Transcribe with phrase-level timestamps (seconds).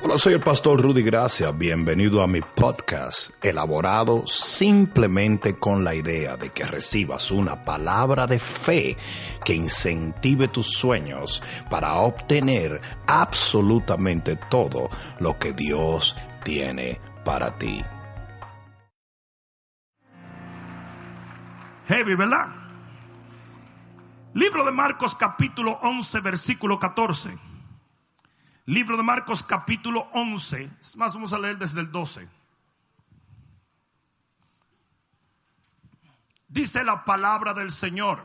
[0.00, 1.50] Hola, soy el pastor Rudy Gracia.
[1.50, 8.38] Bienvenido a mi podcast, elaborado simplemente con la idea de que recibas una palabra de
[8.38, 8.96] fe
[9.44, 14.88] que incentive tus sueños para obtener absolutamente todo
[15.18, 17.84] lo que Dios tiene para ti.
[21.88, 22.46] Heavy, ¿verdad?
[24.34, 27.47] Libro de Marcos capítulo 11, versículo 14.
[28.68, 30.70] Libro de Marcos capítulo 11.
[30.78, 32.28] Es más, vamos a leer desde el 12.
[36.48, 38.22] Dice la palabra del Señor.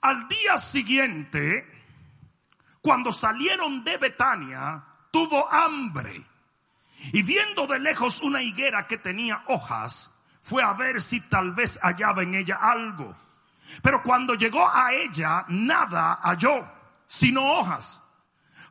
[0.00, 1.68] Al día siguiente,
[2.80, 6.24] cuando salieron de Betania, tuvo hambre.
[7.12, 11.80] Y viendo de lejos una higuera que tenía hojas, fue a ver si tal vez
[11.82, 13.16] hallaba en ella algo.
[13.82, 16.64] Pero cuando llegó a ella, nada halló,
[17.08, 18.04] sino hojas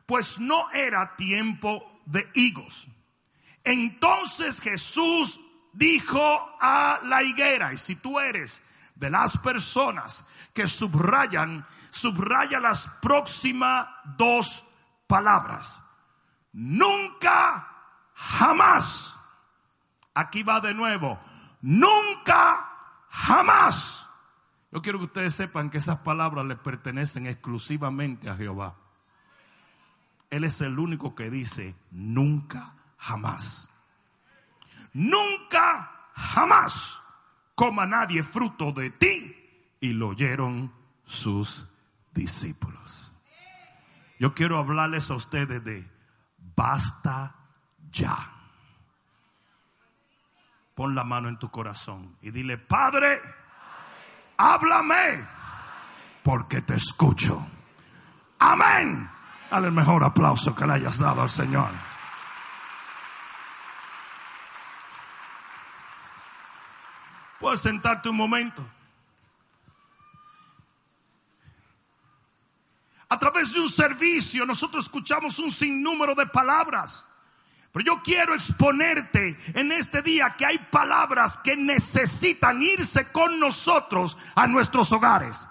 [0.08, 2.88] pues no era tiempo de higos.
[3.62, 5.38] Entonces Jesús
[5.74, 8.62] dijo a la higuera, y si tú eres
[8.94, 14.64] de las personas que subrayan, subraya las próximas dos
[15.06, 15.78] palabras.
[16.52, 17.68] Nunca,
[18.14, 19.14] jamás.
[20.14, 21.20] Aquí va de nuevo.
[21.60, 22.66] Nunca,
[23.10, 24.08] jamás.
[24.72, 28.74] Yo quiero que ustedes sepan que esas palabras le pertenecen exclusivamente a Jehová.
[30.30, 33.70] Él es el único que dice nunca, jamás.
[34.92, 37.00] Nunca, jamás
[37.54, 39.34] coma nadie fruto de ti.
[39.80, 40.72] Y lo oyeron
[41.04, 41.68] sus
[42.12, 43.14] discípulos.
[44.18, 45.88] Yo quiero hablarles a ustedes de
[46.56, 47.36] basta
[47.90, 48.32] ya.
[50.74, 53.20] Pon la mano en tu corazón y dile, Padre,
[54.36, 55.26] háblame
[56.22, 57.44] porque te escucho.
[58.38, 59.08] Amén.
[59.50, 61.70] Dale el mejor aplauso que le hayas dado al Señor.
[67.40, 68.62] Puedes sentarte un momento.
[73.08, 77.06] A través de un servicio nosotros escuchamos un sinnúmero de palabras.
[77.72, 84.18] Pero yo quiero exponerte en este día que hay palabras que necesitan irse con nosotros
[84.34, 85.46] a nuestros hogares.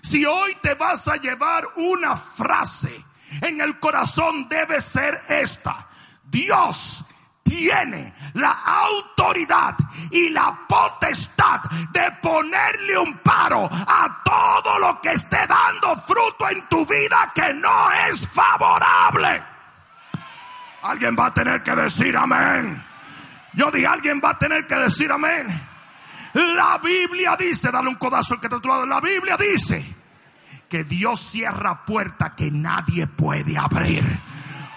[0.00, 3.04] Si hoy te vas a llevar una frase
[3.40, 5.86] en el corazón debe ser esta.
[6.24, 7.04] Dios
[7.42, 9.76] tiene la autoridad
[10.10, 11.60] y la potestad
[11.90, 17.52] de ponerle un paro a todo lo que esté dando fruto en tu vida que
[17.54, 19.42] no es favorable.
[20.82, 22.82] Alguien va a tener que decir amén.
[23.54, 25.48] Yo dije, alguien va a tener que decir amén.
[26.32, 30.01] La Biblia dice, dale un codazo al que te ha La Biblia dice
[30.72, 34.18] que Dios cierra puerta que nadie puede abrir.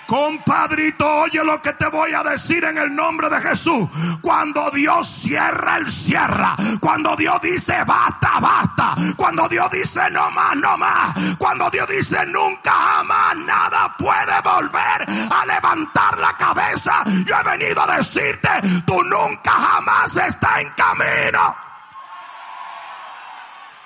[0.06, 3.88] Compadrito, oye lo que te voy a decir en el nombre de Jesús.
[4.22, 6.58] Cuando Dios cierra, Él cierra.
[6.82, 8.94] Cuando Dios dice basta, basta.
[9.16, 11.16] Cuando Dios dice no más, no más.
[11.38, 17.06] Cuando Dios dice nunca jamás, nada puede volver a levantar la cabeza.
[17.26, 18.50] Yo he venido a decirte,
[18.86, 21.56] tú nunca jamás está en camino.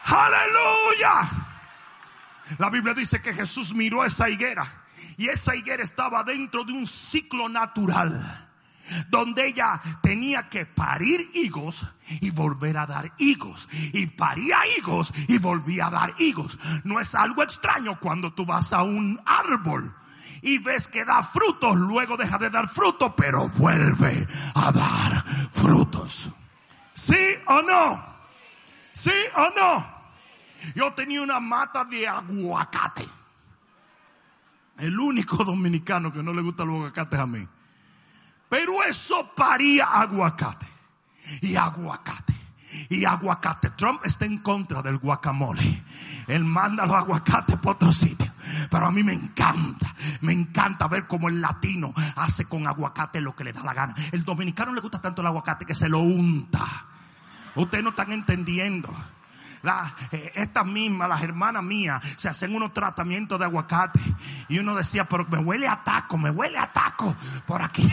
[0.07, 1.48] Aleluya.
[2.57, 4.85] La Biblia dice que Jesús miró esa higuera
[5.17, 8.47] y esa higuera estaba dentro de un ciclo natural
[9.09, 11.85] donde ella tenía que parir higos
[12.21, 13.69] y volver a dar higos.
[13.93, 16.57] Y paría higos y volvía a dar higos.
[16.83, 19.93] No es algo extraño cuando tú vas a un árbol
[20.41, 26.29] y ves que da frutos, luego deja de dar frutos, pero vuelve a dar frutos.
[26.93, 28.03] ¿Sí o no?
[28.91, 29.98] ¿Sí o no?
[30.75, 33.07] Yo tenía una mata de aguacate.
[34.77, 37.47] El único dominicano que no le gusta los aguacates a mí.
[38.47, 40.65] Pero eso paría aguacate.
[41.41, 42.33] Y aguacate.
[42.89, 43.71] Y aguacate.
[43.71, 45.83] Trump está en contra del guacamole.
[46.27, 48.31] Él manda los aguacates por otro sitio.
[48.69, 49.93] Pero a mí me encanta.
[50.21, 53.95] Me encanta ver cómo el latino hace con aguacate lo que le da la gana.
[54.11, 56.85] El dominicano le gusta tanto el aguacate que se lo unta.
[57.55, 58.93] Ustedes no están entendiendo
[59.61, 63.99] la, eh, estas mismas, las hermanas mías, se hacen unos tratamientos de aguacate.
[64.47, 67.15] Y uno decía, pero me huele a taco, me huele a taco
[67.45, 67.87] por aquí.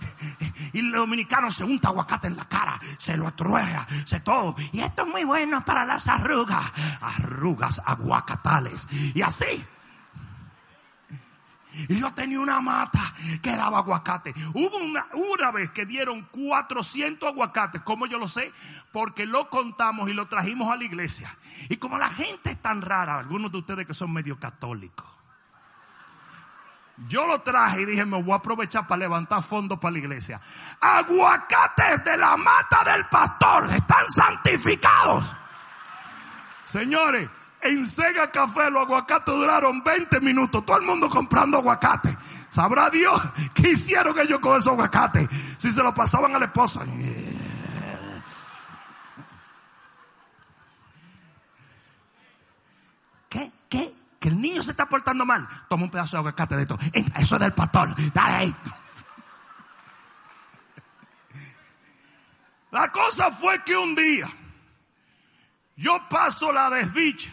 [0.72, 4.54] y el dominicano se unta aguacate en la cara, se lo atruega, se todo.
[4.72, 6.72] Y esto es muy bueno para las arrugas.
[7.00, 8.88] Arrugas aguacatales.
[9.14, 9.64] Y así.
[11.88, 14.34] Y yo tenía una mata que daba aguacate.
[14.54, 17.82] Hubo una, una vez que dieron 400 aguacates.
[17.82, 18.52] ¿Cómo yo lo sé?
[18.92, 21.34] Porque lo contamos y lo trajimos a la iglesia.
[21.68, 25.06] Y como la gente es tan rara, algunos de ustedes que son medio católicos.
[27.06, 30.40] Yo lo traje y dije, me voy a aprovechar para levantar fondos para la iglesia.
[30.80, 35.24] Aguacates de la mata del pastor están santificados.
[36.62, 37.30] Señores,
[37.62, 40.64] en Sega Café los aguacates duraron 20 minutos.
[40.64, 42.16] Todo el mundo comprando aguacate.
[42.50, 43.20] Sabrá Dios
[43.54, 45.28] qué hicieron ellos con esos aguacates.
[45.58, 46.80] Si se lo pasaban a la esposa.
[53.28, 53.52] ¿Qué?
[53.68, 53.94] ¿Qué?
[54.18, 55.46] Que el niño se está portando mal.
[55.68, 56.78] Toma un pedazo de aguacate de esto.
[56.92, 57.94] Eso es del pastor.
[58.12, 58.54] Dale ahí.
[62.70, 64.28] La cosa fue que un día
[65.76, 67.30] yo paso la desdicha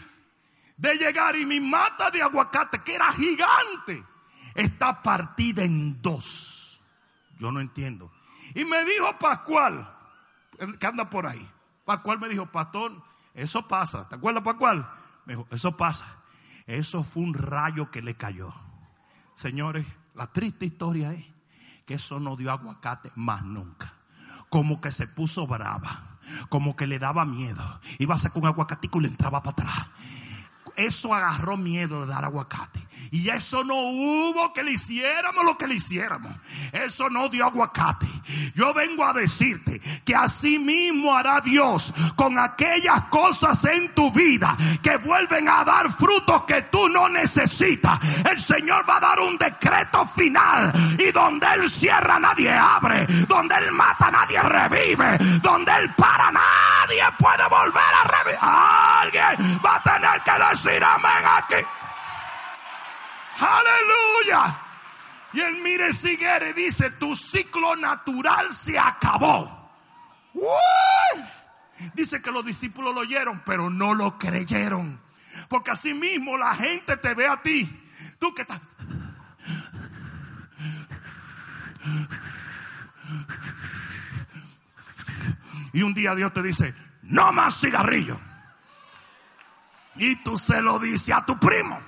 [0.76, 4.04] de llegar y mi mata de aguacate, que era gigante,
[4.54, 6.80] está partida en dos.
[7.38, 8.12] Yo no entiendo.
[8.54, 9.90] Y me dijo Pascual,
[10.78, 11.46] que anda por ahí.
[11.84, 12.92] Pascual me dijo, pastor,
[13.34, 14.08] eso pasa.
[14.08, 14.88] ¿Te acuerdas, Pascual?
[15.24, 16.06] Me dijo, eso pasa.
[16.66, 18.52] Eso fue un rayo que le cayó.
[19.34, 21.24] Señores, la triste historia es
[21.84, 23.94] que eso no dio aguacate más nunca.
[24.48, 26.18] Como que se puso brava,
[26.48, 27.80] como que le daba miedo.
[27.98, 29.88] Iba a sacar un aguacatico y le entraba para atrás
[30.76, 32.86] eso agarró miedo de dar aguacate.
[33.10, 36.32] Y eso no hubo que le hiciéramos lo que le hiciéramos.
[36.72, 38.06] Eso no dio aguacate.
[38.54, 44.56] Yo vengo a decirte que así mismo hará Dios con aquellas cosas en tu vida
[44.82, 47.98] que vuelven a dar frutos que tú no necesitas.
[48.28, 53.54] El Señor va a dar un decreto final y donde Él cierra nadie abre, donde
[53.56, 58.38] Él mata nadie revive, donde Él para nadie puede volver a revivir.
[58.40, 61.66] Alguien va a tener que decir amén aquí.
[63.38, 64.58] Aleluya.
[65.32, 69.70] Y el mire sigue dice, tu ciclo natural se acabó.
[71.94, 75.00] Dice que los discípulos lo oyeron, pero no lo creyeron.
[75.48, 77.68] Porque así mismo la gente te ve a ti.
[78.18, 78.60] Tú que estás...
[85.72, 88.18] Y un día Dios te dice, no más cigarrillos.
[89.98, 91.78] Y tú se lo dices a tu primo.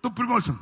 [0.00, 0.52] Tu primo dice,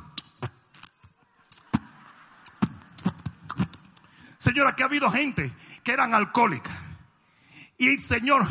[4.37, 5.53] Señora, que ha habido gente
[5.83, 6.75] que eran alcohólicas.
[7.77, 8.45] Y Señor,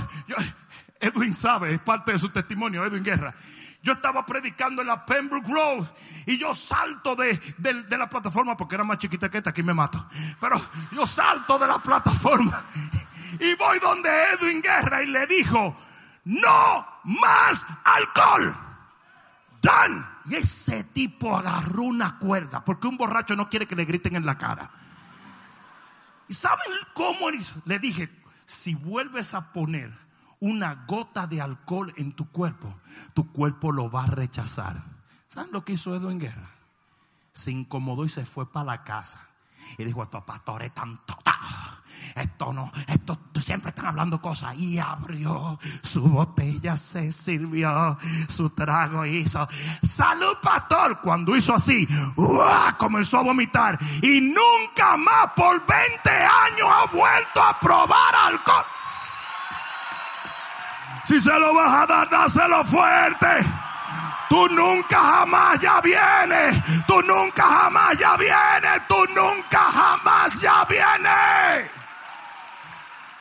[1.00, 3.34] Edwin sabe, es parte de su testimonio, Edwin Guerra.
[3.82, 5.86] Yo estaba predicando en la Pembroke Road
[6.25, 7.38] y yo salto de,
[7.90, 10.08] la plataforma porque era más chiquita que esta, aquí me mato.
[10.40, 10.60] Pero
[10.92, 12.64] yo salto de la plataforma
[13.40, 15.76] y voy donde Edwin Guerra y le dijo,
[16.24, 18.54] no más alcohol.
[19.60, 20.08] Dan.
[20.26, 24.26] Y ese tipo agarró una cuerda, porque un borracho no quiere que le griten en
[24.26, 24.70] la cara.
[26.28, 27.26] ¿Y saben cómo
[27.64, 28.08] Le dije,
[28.46, 29.92] si vuelves a poner
[30.40, 32.75] una gota de alcohol en tu cuerpo,
[33.14, 34.82] tu cuerpo lo va a rechazar.
[35.28, 36.50] ¿Saben lo que hizo Edwin Guerra?
[37.32, 39.20] Se incomodó y se fue para la casa.
[39.78, 41.16] Y dijo, estos pastores tanto
[42.14, 44.56] esto no, esto siempre están hablando cosas.
[44.56, 47.99] Y abrió su botella, se sirvió
[48.29, 49.49] su trago, hizo
[49.82, 51.00] salud pastor.
[51.00, 51.87] Cuando hizo así,
[52.79, 58.64] comenzó a vomitar y nunca más por 20 años ha vuelto a probar alcohol.
[61.05, 63.44] Si se lo vas a dar, dáselo fuerte.
[64.29, 66.56] Tú nunca jamás ya vienes.
[66.87, 68.81] Tú nunca jamás ya vienes.
[68.88, 71.81] Tú nunca jamás ya vienes.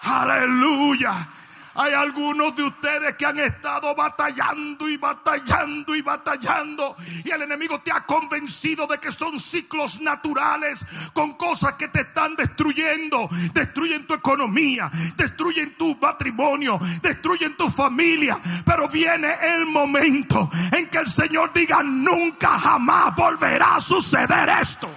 [0.01, 1.27] Aleluya.
[1.73, 7.79] Hay algunos de ustedes que han estado batallando y batallando y batallando y el enemigo
[7.79, 14.05] te ha convencido de que son ciclos naturales con cosas que te están destruyendo, destruyen
[14.05, 21.07] tu economía, destruyen tu matrimonio, destruyen tu familia, pero viene el momento en que el
[21.07, 24.89] Señor diga nunca jamás volverá a suceder esto.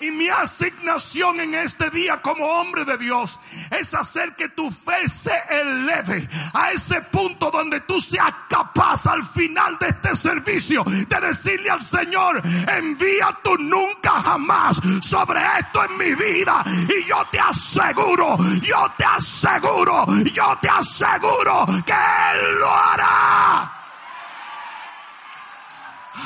[0.00, 3.38] Y mi asignación en este día como hombre de Dios
[3.70, 9.22] es hacer que tu fe se eleve a ese punto donde tú seas capaz al
[9.22, 15.98] final de este servicio de decirle al Señor, envía tu nunca jamás sobre esto en
[15.98, 16.64] mi vida.
[16.88, 23.72] Y yo te aseguro, yo te aseguro, yo te aseguro que Él lo hará.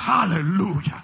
[0.06, 1.02] Aleluya.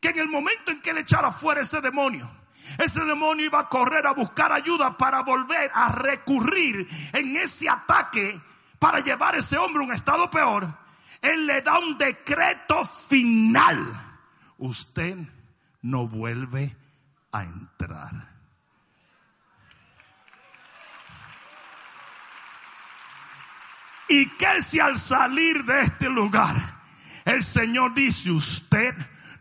[0.00, 2.30] que en el momento en que le echara fuera ese demonio,
[2.78, 8.40] ese demonio iba a correr a buscar ayuda para volver a recurrir en ese ataque
[8.78, 10.66] para llevar a ese hombre a un estado peor.
[11.20, 13.78] Él le da un decreto final.
[14.56, 15.18] Usted
[15.82, 16.74] no vuelve
[17.32, 18.35] a entrar.
[24.08, 26.56] Y que si al salir de este lugar,
[27.24, 28.94] el Señor dice, usted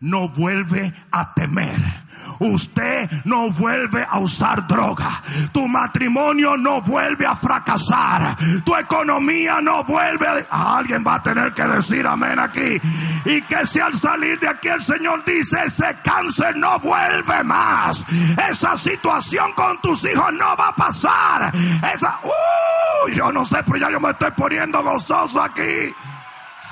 [0.05, 2.05] no vuelve a temer.
[2.39, 5.21] Usted no vuelve a usar droga.
[5.51, 8.37] Tu matrimonio no vuelve a fracasar.
[8.63, 10.77] Tu economía no vuelve a...
[10.77, 12.79] Alguien va a tener que decir amén aquí.
[13.25, 18.05] Y que si al salir de aquí el Señor dice, ese cáncer no vuelve más.
[18.49, 21.51] Esa situación con tus hijos no va a pasar.
[21.93, 22.19] Esa...
[22.23, 25.93] Uh, yo no sé, pero ya yo me estoy poniendo gozoso aquí.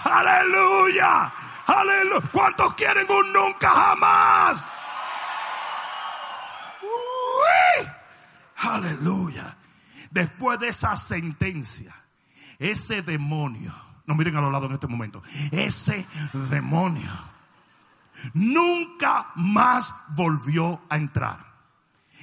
[0.03, 1.31] Aleluya.
[1.67, 2.29] Aleluya.
[2.31, 4.67] ¿Cuántos quieren un nunca jamás?
[8.57, 9.57] Aleluya.
[10.11, 11.93] Después de esa sentencia,
[12.59, 13.73] ese demonio,
[14.05, 16.05] no miren a los lados en este momento, ese
[16.49, 17.09] demonio
[18.33, 21.53] nunca más volvió a entrar.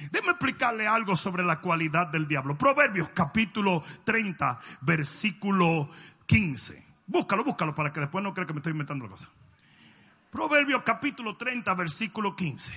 [0.09, 2.57] Déjeme explicarle algo sobre la cualidad del diablo.
[2.57, 5.89] Proverbios capítulo 30, versículo
[6.25, 6.90] 15.
[7.11, 9.27] Búscalo, búscalo para que después no crea que me estoy inventando la cosa.
[10.29, 12.71] Proverbios capítulo 30, versículo 15.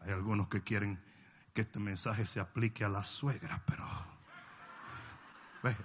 [0.00, 1.02] Hay algunos que quieren
[1.54, 3.86] que este mensaje se aplique a la suegra, pero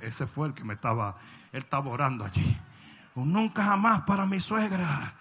[0.01, 1.15] ese fue el que me estaba,
[1.53, 2.57] él estaba orando allí.
[3.15, 5.13] nunca jamás para mi suegra.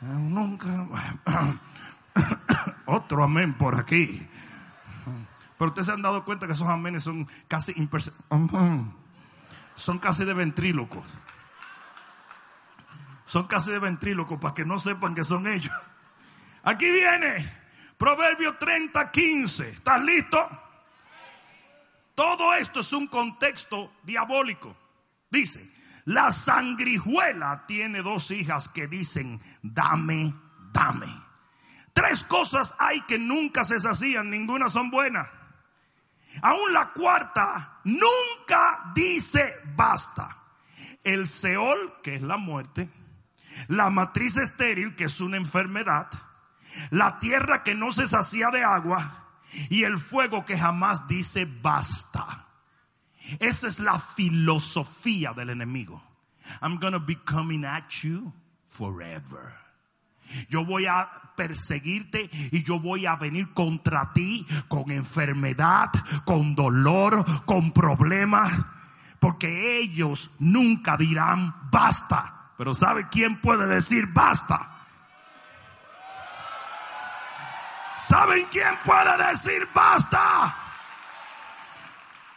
[0.00, 0.66] nunca.
[2.86, 4.26] Otro amén por aquí.
[5.58, 7.72] Pero ustedes se han dado cuenta que esos amenes son casi
[9.82, 11.04] son casi de ventrílocos.
[13.26, 15.74] Son casi de ventrílocos para que no sepan que son ellos.
[16.62, 17.52] Aquí viene
[17.98, 19.70] Proverbio 30, 15.
[19.70, 20.38] ¿Estás listo?
[22.14, 24.76] Todo esto es un contexto diabólico.
[25.28, 25.68] Dice,
[26.04, 30.32] la sangrijuela tiene dos hijas que dicen, dame,
[30.72, 31.12] dame.
[31.92, 35.26] Tres cosas hay que nunca se hacían, ninguna son buenas.
[36.40, 40.38] Aún la cuarta nunca dice basta.
[41.04, 42.88] El Seol, que es la muerte,
[43.68, 46.08] la matriz estéril, que es una enfermedad,
[46.90, 49.26] la tierra que no se sacía de agua
[49.68, 52.46] y el fuego que jamás dice basta.
[53.38, 56.02] Esa es la filosofía del enemigo.
[56.60, 58.32] I'm gonna be coming at you
[58.68, 59.61] forever.
[60.48, 65.90] Yo voy a perseguirte y yo voy a venir contra ti con enfermedad,
[66.24, 68.52] con dolor, con problemas,
[69.18, 72.50] porque ellos nunca dirán basta.
[72.56, 74.68] Pero ¿sabe quién puede decir basta?
[77.98, 80.56] ¿Saben quién puede decir basta?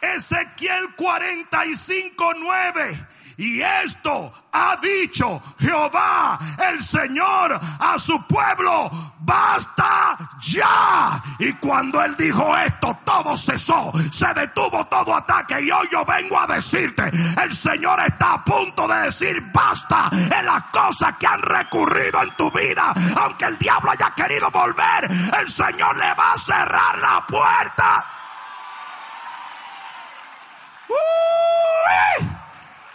[0.00, 3.06] Ezequiel 45, 9.
[3.38, 6.38] Y esto ha dicho Jehová,
[6.70, 11.22] el Señor, a su pueblo, basta ya.
[11.38, 15.60] Y cuando él dijo esto, todo cesó, se detuvo todo ataque.
[15.60, 17.10] Y hoy yo vengo a decirte,
[17.42, 22.30] el Señor está a punto de decir basta en las cosas que han recurrido en
[22.36, 22.94] tu vida.
[23.20, 28.04] Aunque el diablo haya querido volver, el Señor le va a cerrar la puerta.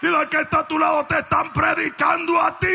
[0.01, 2.67] Y los que está a tu lado te están predicando a ti.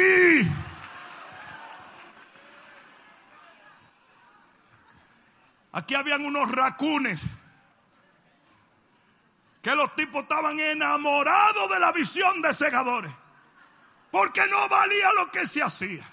[5.72, 7.26] Aquí habían unos racunes.
[9.60, 13.12] Que los tipos estaban enamorados de la visión de segadores.
[14.12, 16.04] Porque no valía lo que se hacía.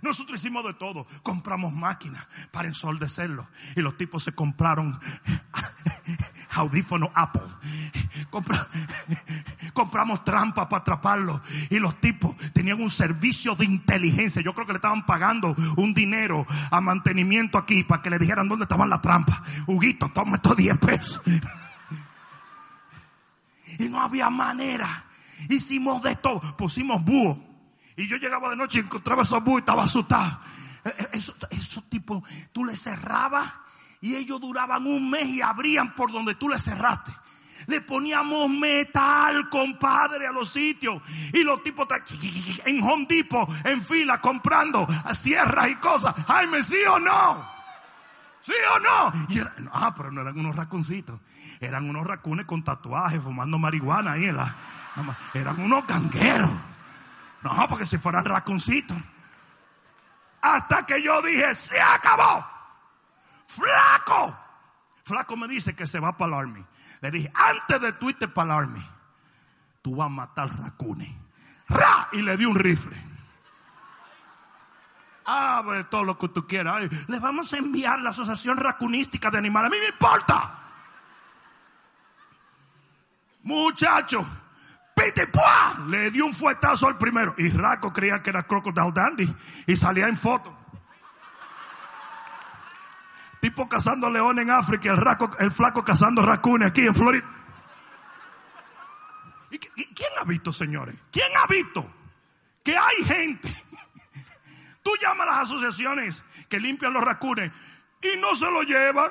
[0.00, 1.06] Nosotros hicimos de todo.
[1.22, 3.46] Compramos máquinas para ensoldecerlo.
[3.76, 4.98] Y los tipos se compraron
[6.54, 7.42] audífonos Apple.
[9.72, 11.42] compramos trampas para atraparlo.
[11.70, 14.42] Y los tipos tenían un servicio de inteligencia.
[14.42, 18.48] Yo creo que le estaban pagando un dinero a mantenimiento aquí para que le dijeran
[18.48, 19.40] dónde estaban las trampas.
[19.66, 21.20] Huguito, toma estos 10 pesos.
[23.78, 25.04] y no había manera.
[25.48, 26.40] Hicimos de todo.
[26.56, 27.52] Pusimos búho
[27.96, 30.40] y yo llegaba de noche y encontraba esos búhos y estaba asustado.
[30.84, 32.22] Eh, eh, esos, tipos,
[32.52, 33.52] tú les cerrabas
[34.00, 37.12] y ellos duraban un mes y abrían por donde tú les cerraste.
[37.66, 41.00] Le poníamos metal, compadre, a los sitios.
[41.32, 41.86] Y los tipos
[42.64, 46.14] en Home Depot, en fila, comprando sierras y cosas.
[46.26, 47.52] Jaime, ¿sí o no?
[48.40, 49.12] ¿Sí o no?
[49.72, 51.20] ah, pero no eran unos raconcitos.
[51.60, 54.54] Eran unos racunes con tatuajes, fumando marihuana ahí en la.
[55.32, 56.50] Eran unos gangueros.
[57.42, 58.96] No, porque si fueran raconcitos.
[60.40, 62.44] Hasta que yo dije, se acabó.
[63.46, 64.36] Flaco.
[65.04, 66.64] Flaco me dice que se va para el army.
[67.02, 68.86] Le dije, antes de tú irte para el army,
[69.82, 71.10] tú vas a matar racunes.
[71.68, 72.08] ¡Ra!
[72.12, 72.96] Y le di un rifle.
[75.24, 76.82] Abre todo lo que tú quieras.
[77.08, 79.70] le vamos a enviar la Asociación Racunística de Animales.
[79.70, 80.58] A mí me importa.
[83.42, 84.26] Muchachos,
[85.88, 87.34] le dio un fuetazo al primero.
[87.38, 89.34] Y Raco creía que era Crocodile Dandy.
[89.66, 90.56] Y salía en foto.
[93.42, 94.88] Tipo cazando leones en África.
[94.92, 97.24] El, raco, el flaco cazando racunes aquí en Florida.
[99.50, 100.94] ¿Y quién ha visto, señores?
[101.10, 101.84] ¿Quién ha visto
[102.62, 103.48] que hay gente?
[104.84, 107.50] Tú llamas a las asociaciones que limpian los racunes
[108.00, 109.10] y no se lo llevan.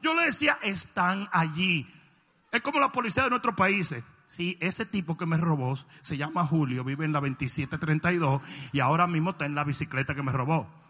[0.00, 1.88] Yo le decía, están allí.
[2.50, 4.02] Es como la policía de nuestros países.
[4.26, 9.06] Sí, ese tipo que me robó se llama Julio, vive en la 2732 y ahora
[9.06, 10.81] mismo está en la bicicleta que me robó.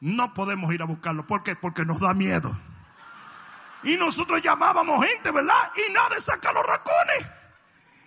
[0.00, 1.26] No podemos ir a buscarlo.
[1.26, 1.56] ¿Por qué?
[1.56, 2.56] Porque nos da miedo.
[3.82, 5.72] Y nosotros llamábamos gente, ¿verdad?
[5.76, 7.26] Y nadie saca los racones.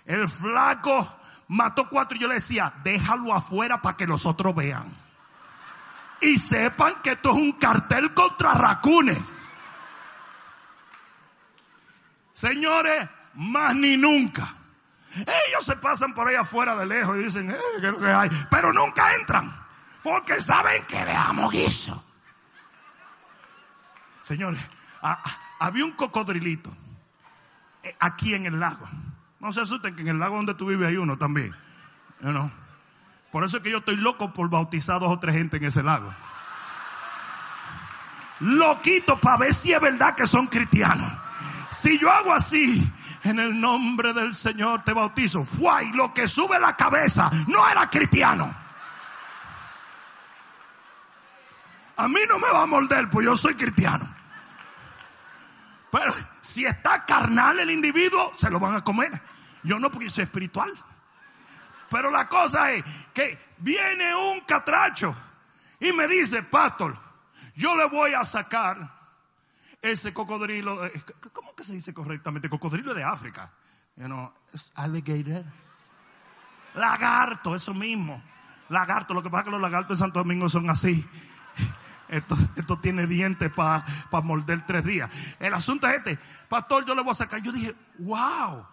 [0.06, 1.08] El flaco
[1.48, 4.94] mató cuatro y yo le decía, déjalo afuera para que los otros vean.
[6.22, 9.18] Y sepan que esto es un cartel contra racunes.
[12.32, 14.56] Señores, más ni nunca.
[15.16, 18.30] Ellos se pasan por ahí afuera de lejos y dicen, eh, hay?
[18.50, 19.69] Pero nunca entran.
[20.04, 22.04] Porque saben que le amo guiso.
[24.22, 24.62] Señores,
[25.60, 26.76] había un cocodrilito
[27.84, 28.88] eh, aquí en el lago.
[29.40, 31.56] No se asusten que en el lago donde tú vives hay uno también.
[33.32, 35.84] Por eso es que yo estoy loco por bautizar dos o tres gente en ese
[35.84, 36.14] lago.
[38.42, 41.12] Loquito para ver si es verdad que son cristianos.
[41.72, 42.92] Si yo hago así,
[43.24, 45.46] en el nombre del Señor te bautizo.
[45.46, 48.54] Fue y lo que sube la cabeza no era cristiano.
[52.00, 54.08] A mí no me va a morder, pues yo soy cristiano.
[55.92, 59.22] Pero si está carnal el individuo, se lo van a comer.
[59.64, 60.72] Yo no, porque soy espiritual.
[61.90, 65.14] Pero la cosa es que viene un catracho
[65.78, 66.98] y me dice, pastor,
[67.56, 68.98] yo le voy a sacar
[69.82, 72.48] ese cocodrilo, eh, ¿cómo que se dice correctamente?
[72.48, 73.52] Cocodrilo de África.
[73.98, 75.44] You es alligator.
[76.76, 78.24] Lagarto, eso mismo.
[78.70, 81.06] Lagarto, lo que pasa es que los lagartos de Santo Domingo son así.
[82.10, 83.84] Esto, tiene dientes para
[84.24, 85.10] morder tres días.
[85.40, 86.20] El asunto es este.
[86.48, 87.42] Pastor, yo le voy a sacar.
[87.42, 88.66] Yo dije, wow.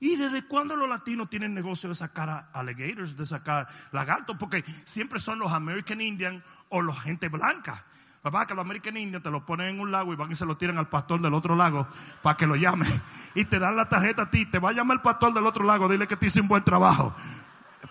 [0.00, 4.36] ¿Y desde cuándo los latinos tienen negocio de sacar alligators, de sacar lagartos?
[4.36, 7.84] Porque siempre son los American Indian o la gente blanca.
[8.22, 10.46] Papá, que los American Indians te lo ponen en un lago y van y se
[10.46, 11.86] lo tiran al pastor del otro lago
[12.22, 12.86] para que lo llame.
[13.34, 14.44] Y te dan la tarjeta a ti.
[14.44, 15.88] Te va a llamar el pastor del otro lago.
[15.88, 17.14] Dile que te hice un buen trabajo.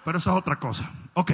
[0.06, 0.88] Pero eso es otra cosa.
[1.16, 1.32] Ok.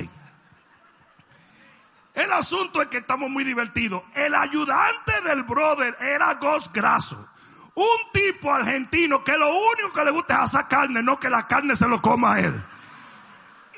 [2.17, 4.01] El asunto es que estamos muy divertidos.
[4.15, 7.30] El ayudante del brother era Ghost Graso.
[7.75, 11.45] Un tipo argentino que lo único que le gusta es hacer carne, no que la
[11.45, 12.63] carne se lo coma a él.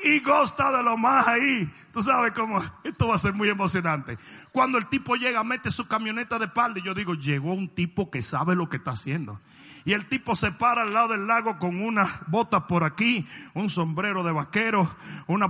[0.05, 1.69] Y gosta de lo más ahí.
[1.91, 4.17] Tú sabes cómo esto va a ser muy emocionante.
[4.53, 8.09] Cuando el tipo llega, mete su camioneta de espalda y yo digo, llegó un tipo
[8.09, 9.41] que sabe lo que está haciendo.
[9.85, 13.69] Y el tipo se para al lado del lago con unas botas por aquí, un
[13.69, 14.95] sombrero de vaquero,
[15.27, 15.47] una,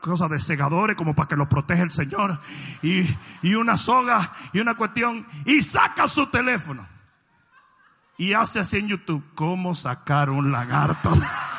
[0.00, 2.40] cosa de segadores como para que lo proteja el Señor,
[2.82, 3.06] y,
[3.54, 6.86] una soga y una cuestión, y saca su teléfono.
[8.18, 11.10] Y hace así en YouTube, ¿cómo sacar un lagarto?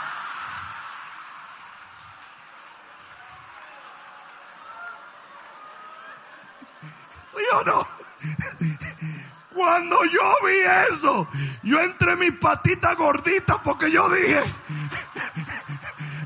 [9.64, 10.60] Cuando yo vi
[10.92, 11.26] eso,
[11.62, 14.44] yo entre mis patitas gorditas porque yo dije,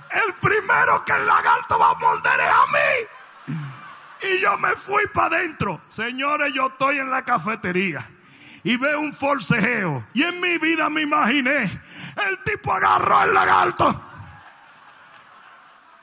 [0.10, 3.58] el primero que el lagarto va a morder es a mí.
[4.28, 5.80] Y yo me fui para adentro.
[5.88, 8.10] Señores, yo estoy en la cafetería
[8.63, 10.04] y veo un forcejeo.
[10.15, 11.62] Y en mi vida me imaginé,
[12.28, 14.04] el tipo agarró el lagarto,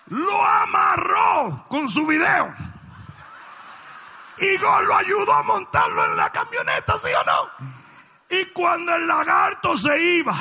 [0.06, 2.73] lo amarró con su video.
[4.38, 7.74] Y Gol lo ayudó a montarlo en la camioneta, ¿sí o no?
[8.30, 10.34] Y cuando el lagarto se iba,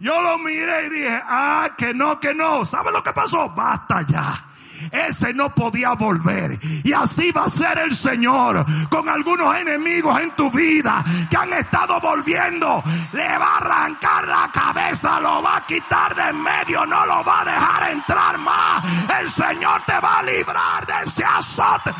[0.00, 2.64] yo lo miré y dije, ah, que no, que no.
[2.64, 3.48] ¿Sabe lo que pasó?
[3.50, 4.44] Basta ya.
[4.92, 6.58] Ese no podía volver.
[6.84, 11.52] Y así va a ser el Señor con algunos enemigos en tu vida que han
[11.52, 12.82] estado volviendo.
[13.12, 17.24] Le va a arrancar la cabeza, lo va a quitar de en medio, no lo
[17.24, 18.84] va a dejar entrar más.
[19.20, 21.92] El Señor te va a librar de ese azote.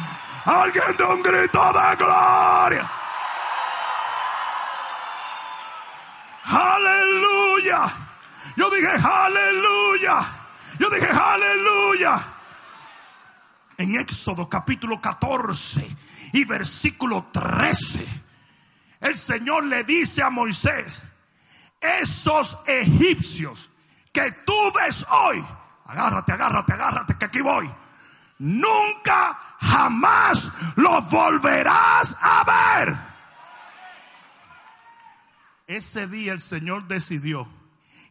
[0.49, 2.91] Alguien de un grito de gloria.
[6.45, 7.93] Aleluya.
[8.57, 10.27] Yo dije aleluya.
[10.79, 12.25] Yo dije aleluya.
[13.77, 15.97] En Éxodo capítulo 14
[16.33, 18.07] y versículo 13,
[19.03, 21.03] el Señor le dice a Moisés,
[21.79, 23.69] esos egipcios
[24.11, 25.45] que tú ves hoy,
[25.85, 27.71] agárrate, agárrate, agárrate, que aquí voy
[28.39, 32.99] nunca jamás lo volverás a ver.
[35.67, 37.49] Ese día el Señor decidió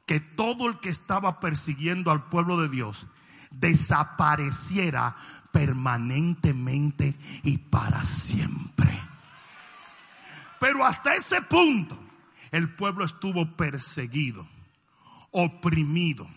[0.05, 3.07] que todo el que estaba persiguiendo al pueblo de Dios
[3.51, 5.15] desapareciera
[5.51, 9.01] permanentemente y para siempre.
[10.59, 11.97] Pero hasta ese punto
[12.51, 14.47] el pueblo estuvo perseguido,
[15.31, 16.27] oprimido,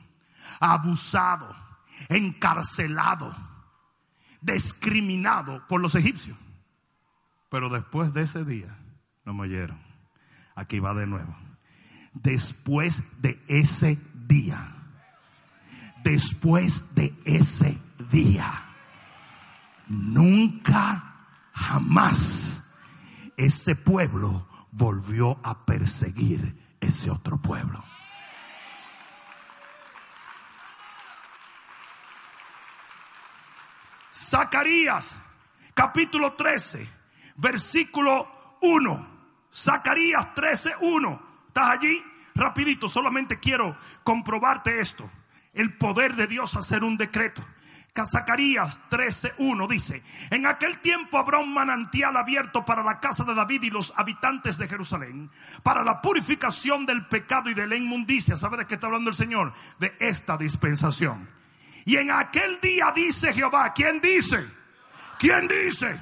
[0.59, 1.55] abusado,
[2.09, 3.50] encarcelado
[4.41, 6.37] discriminado por los egipcios.
[7.51, 8.75] Pero después de ese día,
[9.25, 9.79] no me oyeron.
[10.55, 11.37] Aquí va de nuevo.
[12.13, 14.75] Después de ese día,
[16.03, 17.79] después de ese
[18.11, 18.65] día,
[19.89, 22.75] nunca, jamás
[23.37, 27.83] ese pueblo volvió a perseguir ese otro pueblo.
[34.21, 35.17] Zacarías,
[35.73, 36.87] capítulo 13,
[37.37, 39.09] versículo 1.
[39.53, 41.23] Zacarías 13, 1.
[41.49, 42.05] ¿Estás allí?
[42.35, 45.11] Rapidito, solamente quiero comprobarte esto.
[45.55, 47.43] El poder de Dios hacer un decreto.
[48.07, 53.63] Zacarías 13:1 dice, en aquel tiempo habrá un manantial abierto para la casa de David
[53.65, 55.31] y los habitantes de Jerusalén,
[55.63, 58.37] para la purificación del pecado y de la inmundicia.
[58.37, 59.53] ¿Sabe de qué está hablando el Señor?
[59.79, 61.40] De esta dispensación.
[61.85, 64.45] Y en aquel día dice Jehová, ¿quién dice?
[65.19, 65.99] ¿Quién dice?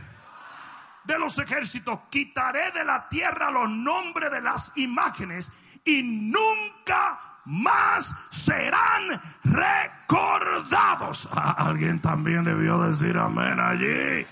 [1.04, 5.50] De los ejércitos, quitaré de la tierra los nombres de las imágenes
[5.84, 11.28] y nunca más serán recordados.
[11.32, 14.26] Alguien también debió decir amén allí.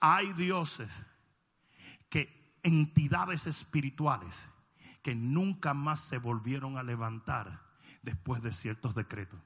[0.00, 1.04] Hay dioses
[2.08, 4.48] que entidades espirituales
[5.02, 7.60] que nunca más se volvieron a levantar
[8.02, 9.40] después de ciertos decretos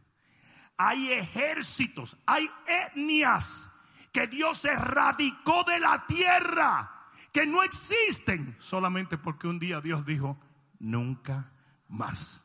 [0.76, 3.70] hay ejércitos, hay etnias
[4.12, 10.38] que Dios erradicó de la tierra, que no existen, solamente porque un día Dios dijo,
[10.78, 11.50] nunca
[11.88, 12.44] más.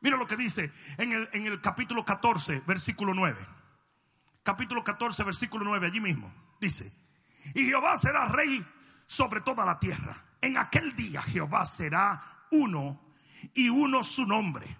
[0.00, 3.46] Mira lo que dice en el, en el capítulo 14, versículo 9.
[4.42, 6.32] Capítulo 14, versículo 9, allí mismo.
[6.60, 6.90] Dice,
[7.54, 8.66] y Jehová será rey
[9.06, 10.24] sobre toda la tierra.
[10.40, 13.09] En aquel día Jehová será uno
[13.54, 14.76] y uno su nombre.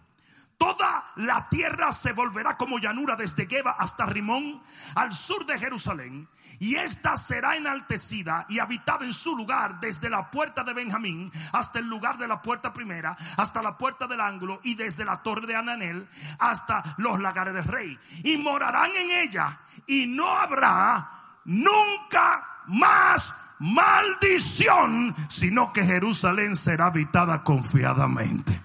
[0.61, 4.63] Toda la tierra se volverá como llanura desde Geba hasta Rimón,
[4.95, 10.31] al sur de Jerusalén, y esta será enaltecida y habitada en su lugar desde la
[10.31, 14.61] puerta de Benjamín hasta el lugar de la puerta primera, hasta la puerta del ángulo
[14.63, 16.07] y desde la torre de Ananel
[16.39, 17.99] hasta los lagares del rey.
[18.23, 27.45] Y morarán en ella y no habrá nunca más maldición, sino que Jerusalén será habitada
[27.45, 28.61] confiadamente.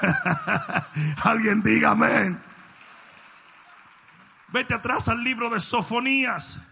[1.22, 2.40] Alguien diga amén.
[4.48, 6.62] Vete atrás al libro de Sofonías.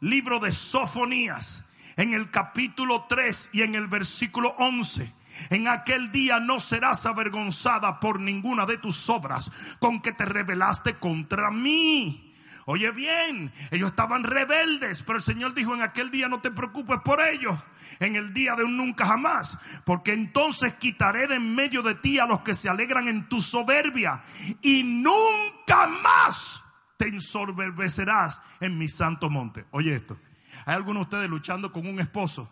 [0.00, 1.64] Libro de Sofonías.
[1.96, 5.10] En el capítulo 3 y en el versículo 11.
[5.50, 10.96] En aquel día no serás avergonzada por ninguna de tus obras con que te rebelaste
[10.96, 12.25] contra mí.
[12.68, 16.98] Oye bien, ellos estaban rebeldes, pero el Señor dijo en aquel día no te preocupes
[17.04, 17.56] por ellos,
[18.00, 22.18] en el día de un nunca jamás, porque entonces quitaré de en medio de ti
[22.18, 24.20] a los que se alegran en tu soberbia
[24.62, 26.64] y nunca más
[26.96, 29.64] te ensorberbecerás en mi santo monte.
[29.70, 30.18] Oye esto,
[30.64, 32.50] Hay algunos de ustedes luchando con un esposo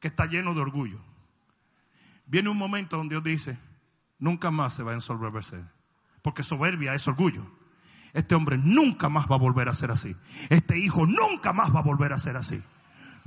[0.00, 0.98] que está lleno de orgullo.
[2.24, 3.58] Viene un momento donde Dios dice,
[4.18, 5.62] nunca más se va a ensoberbecer.
[6.22, 7.55] Porque soberbia es orgullo.
[8.16, 10.16] Este hombre nunca más va a volver a ser así.
[10.48, 12.62] Este hijo nunca más va a volver a ser así.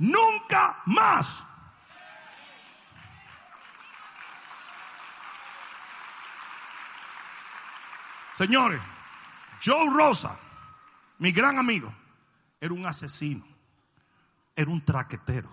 [0.00, 1.44] Nunca más.
[8.34, 8.82] Señores,
[9.64, 10.36] Joe Rosa,
[11.20, 11.94] mi gran amigo,
[12.60, 13.44] era un asesino,
[14.56, 15.50] era un traquetero,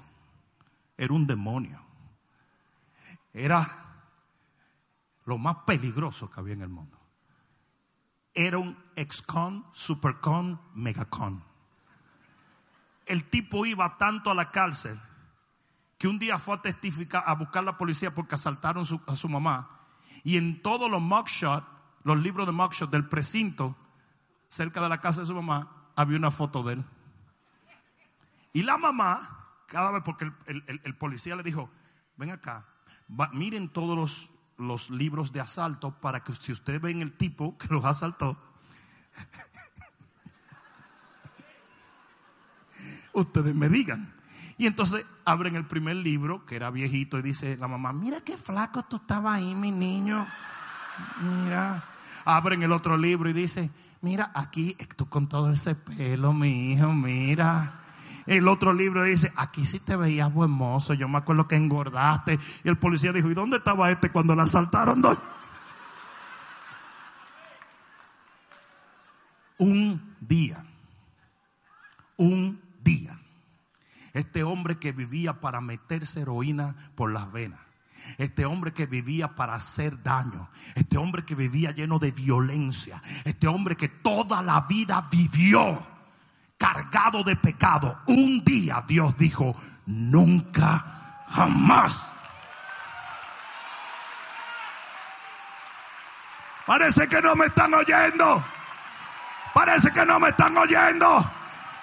[0.97, 1.79] era un demonio,
[3.31, 3.85] era
[5.25, 6.96] lo más peligroso que había en el mundo.
[8.37, 11.43] Era un ex-con, super-con, mega-con.
[13.07, 14.99] El tipo iba tanto a la cárcel
[15.97, 19.29] que un día fue a testificar, a buscar a la policía porque asaltaron a su
[19.29, 19.81] mamá.
[20.23, 21.65] Y en todos los mugshots
[22.07, 23.75] los libros de mugshot del precinto,
[24.47, 26.85] cerca de la casa de su mamá, había una foto de él.
[28.53, 31.69] Y la mamá, cada vez, porque el, policía le dijo,
[32.15, 32.65] ven acá,
[33.33, 37.67] miren todos los, los libros de asalto para que si ustedes ven el tipo que
[37.67, 38.37] los asaltó,
[43.13, 44.13] ustedes me digan.
[44.59, 48.37] Y entonces abren el primer libro, que era viejito, y dice la mamá, mira qué
[48.37, 50.27] flaco tú estabas ahí, mi niño.
[51.21, 51.83] Mira
[52.27, 53.69] abren el otro libro y dice,
[54.01, 57.86] mira, aquí tú con todo ese pelo, mi hijo, mira.
[58.27, 62.37] El otro libro dice, aquí sí te veías buen mozo, yo me acuerdo que engordaste.
[62.63, 65.01] Y el policía dijo, ¿y dónde estaba este cuando la asaltaron?
[69.59, 70.63] Un día,
[72.17, 73.17] un día,
[74.13, 77.61] este hombre que vivía para meterse heroína por las venas
[78.17, 80.49] este hombre que vivía para hacer daño.
[80.75, 83.01] Este hombre que vivía lleno de violencia.
[83.25, 85.96] Este hombre que toda la vida vivió
[86.57, 87.99] cargado de pecado.
[88.07, 92.11] Un día Dios dijo, nunca, jamás.
[96.65, 98.43] Parece que no me están oyendo.
[99.53, 101.31] Parece que no me están oyendo.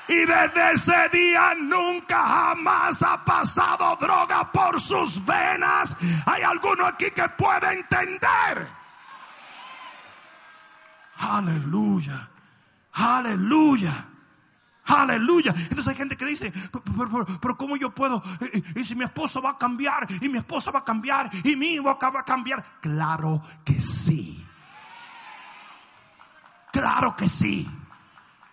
[0.06, 5.96] Y desde ese día nunca jamás ha pasado droga por sus venas.
[6.26, 8.68] Hay alguno aquí que puede entender.
[11.16, 12.28] Aleluya.
[12.92, 14.06] Aleluya.
[14.86, 15.54] Aleluya.
[15.56, 16.52] Entonces hay gente que dice,
[17.40, 18.22] pero, ¿cómo yo puedo?
[18.74, 21.74] Y, si mi esposo va a cambiar, y mi esposa va a cambiar, y mi
[21.74, 22.64] hijo va a cambiar.
[22.80, 24.46] Claro que sí.
[26.72, 27.68] Claro que sí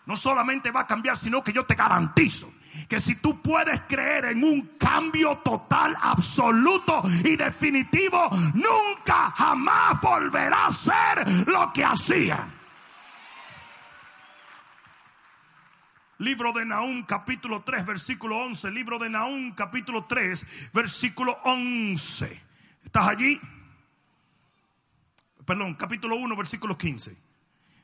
[0.06, 2.52] no solamente va a cambiar, sino que yo te garantizo
[2.88, 10.68] que si tú puedes creer en un cambio total, absoluto y definitivo, nunca jamás volverá
[10.68, 12.61] a ser lo que hacía.
[16.22, 18.70] Libro de Naúm capítulo 3 versículo 11.
[18.70, 22.42] Libro de Naúm capítulo 3 versículo 11.
[22.86, 23.42] ¿Estás allí?
[25.44, 27.18] Perdón, capítulo 1 versículo 15.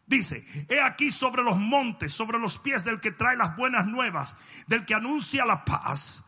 [0.06, 4.38] Dice, he aquí sobre los montes, sobre los pies del que trae las buenas nuevas,
[4.68, 6.24] del que anuncia la paz.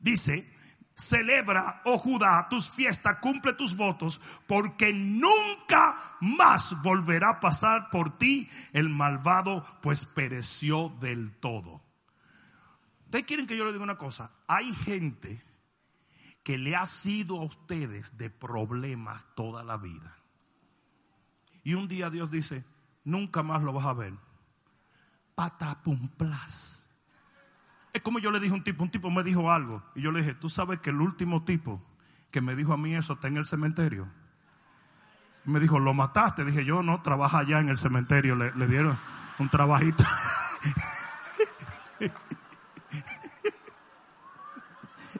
[0.00, 0.51] Dice,
[1.02, 8.18] celebra, oh Judá, tus fiestas, cumple tus votos, porque nunca más volverá a pasar por
[8.18, 11.82] ti el malvado, pues pereció del todo.
[13.06, 15.42] Ustedes quieren que yo les diga una cosa, hay gente
[16.42, 20.16] que le ha sido a ustedes de problemas toda la vida.
[21.62, 22.64] Y un día Dios dice,
[23.04, 24.14] nunca más lo vas a ver.
[25.34, 26.81] Patapumplas.
[27.92, 29.82] Es como yo le dije a un tipo, un tipo me dijo algo.
[29.94, 31.82] Y yo le dije, tú sabes que el último tipo
[32.30, 34.08] que me dijo a mí eso está en el cementerio.
[35.44, 36.44] Me dijo, ¿lo mataste?
[36.44, 38.36] Dije, yo no, trabaja allá en el cementerio.
[38.36, 38.98] Le, le dieron
[39.38, 40.04] un trabajito.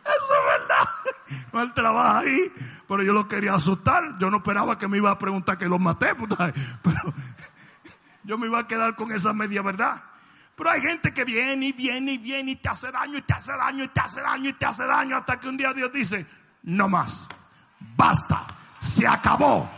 [0.04, 0.88] Eso es verdad.
[1.52, 2.52] No, él trabaja ahí,
[2.88, 4.18] pero yo lo quería asustar.
[4.18, 6.14] Yo no esperaba que me iba a preguntar que lo maté,
[6.82, 7.14] pero
[8.24, 10.02] yo me iba a quedar con esa media verdad.
[10.56, 13.32] Pero hay gente que viene y viene y viene y te hace daño y te
[13.32, 15.92] hace daño y te hace daño y te hace daño hasta que un día Dios
[15.92, 16.26] dice,
[16.64, 17.28] no más,
[17.96, 18.46] basta,
[18.80, 19.68] se acabó.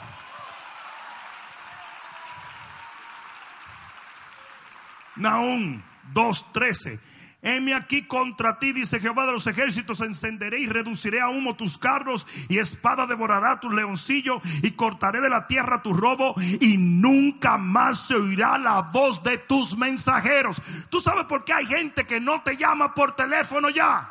[5.17, 5.81] Naúm
[6.13, 7.14] 2.13
[7.45, 11.77] Heme aquí contra ti, dice Jehová de los ejércitos, encenderé y reduciré a humo tus
[11.77, 17.59] carros y espada devorará tu leoncillo y cortaré de la tierra tu robo y nunca
[17.59, 20.63] más se oirá la voz de tus mensajeros.
[20.89, 24.11] ¿Tú sabes por qué hay gente que no te llama por teléfono ya?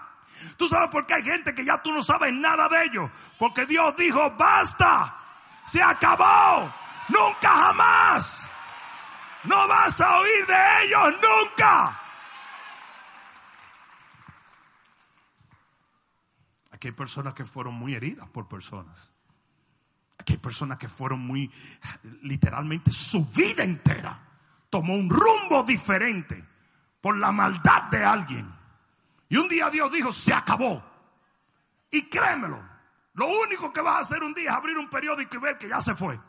[0.56, 3.10] ¿Tú sabes por qué hay gente que ya tú no sabes nada de ellos?
[3.40, 5.18] Porque Dios dijo, basta,
[5.64, 6.72] se acabó,
[7.10, 8.46] nunca jamás.
[9.46, 12.00] No vas a oír de ellos nunca.
[16.90, 19.14] Hay personas que fueron muy heridas por personas.
[20.18, 21.52] Aquí hay personas que fueron muy,
[22.22, 24.20] literalmente, su vida entera
[24.70, 26.44] tomó un rumbo diferente
[27.00, 28.52] por la maldad de alguien.
[29.30, 30.84] Y un día Dios dijo, se acabó.
[31.92, 32.60] Y créemelo,
[33.14, 35.68] lo único que vas a hacer un día es abrir un periódico y ver que
[35.68, 36.20] ya se fue.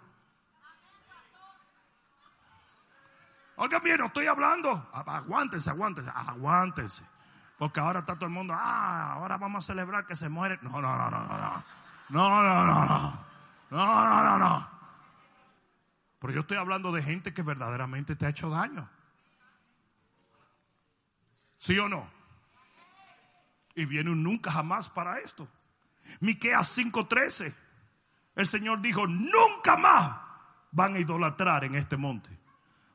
[3.57, 4.91] Oigan bien, no estoy hablando.
[4.93, 7.05] Aguántense, aguántense, aguántense.
[7.65, 10.59] Porque ahora está todo el mundo, ah, ahora vamos a celebrar que se muere.
[10.61, 11.65] No, no, no, no, no.
[12.11, 13.25] No, no, no, no.
[13.71, 14.71] No, no, no, no.
[16.19, 18.87] Pero yo estoy hablando de gente que verdaderamente te ha hecho daño.
[21.57, 22.07] ¿Sí o no?
[23.75, 25.49] Y viene un nunca jamás para esto.
[26.21, 27.55] Miqueas 5:13.
[28.37, 30.21] El Señor dijo, nunca más
[30.71, 32.29] van a idolatrar en este monte.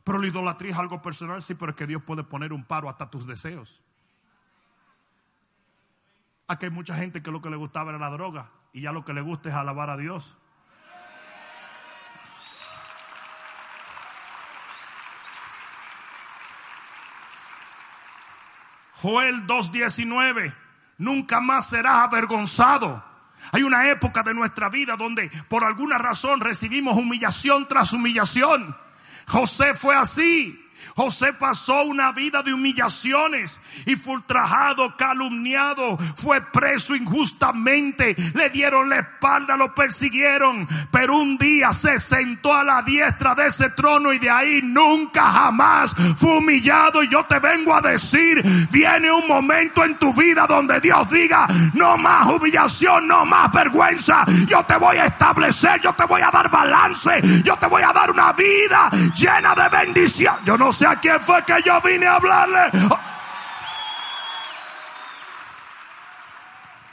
[0.03, 2.87] Pero la idolatría es algo personal, sí, pero es que Dios puede poner un paro
[2.87, 3.81] hasta tus deseos.
[6.49, 9.05] Aquí hay mucha gente que lo que le gustaba era la droga y ya lo
[9.05, 10.35] que le gusta es alabar a Dios.
[18.95, 20.55] Joel 2.19,
[20.97, 23.03] nunca más serás avergonzado.
[23.51, 28.75] Hay una época de nuestra vida donde por alguna razón recibimos humillación tras humillación.
[29.27, 30.67] José fue así.
[30.95, 38.89] José pasó una vida de humillaciones y fue ultrajado, calumniado, fue preso injustamente, le dieron
[38.89, 44.13] la espalda, lo persiguieron, pero un día se sentó a la diestra de ese trono
[44.13, 47.03] y de ahí nunca jamás fue humillado.
[47.03, 51.47] Y yo te vengo a decir, viene un momento en tu vida donde Dios diga,
[51.73, 56.31] no más humillación, no más vergüenza, yo te voy a establecer, yo te voy a
[56.31, 60.35] dar balance, yo te voy a dar una vida llena de bendición.
[60.45, 62.71] Yo no sé a quién fue que yo vine a hablarle.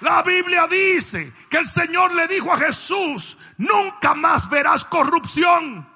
[0.01, 5.89] La Biblia dice que el Señor le dijo a Jesús, nunca más verás corrupción.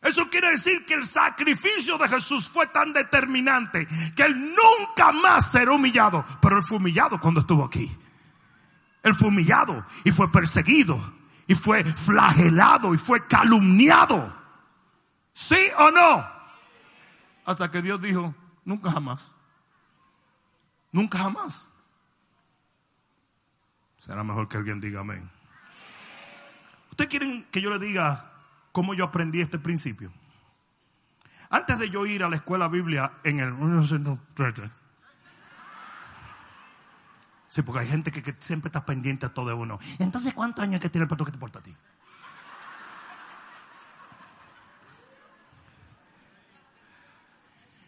[0.00, 5.50] Eso quiere decir que el sacrificio de Jesús fue tan determinante que él nunca más
[5.50, 6.24] será humillado.
[6.40, 7.94] Pero él fue humillado cuando estuvo aquí.
[9.02, 10.98] Él fue humillado y fue perseguido
[11.46, 14.32] y fue flagelado y fue calumniado.
[15.32, 16.29] ¿Sí o no?
[17.50, 18.32] Hasta que Dios dijo,
[18.64, 19.32] nunca jamás.
[20.92, 21.68] Nunca jamás.
[23.98, 25.28] Será mejor que alguien diga amén.
[26.90, 28.30] ¿Ustedes quieren que yo le diga
[28.70, 30.12] cómo yo aprendí este principio?
[31.48, 33.52] Antes de yo ir a la escuela Biblia en el...
[37.48, 39.80] Sí, porque hay gente que, siempre está pendiente a todo de uno.
[39.98, 41.74] Entonces, ¿cuántos años que tiene el pato que te importa a ti?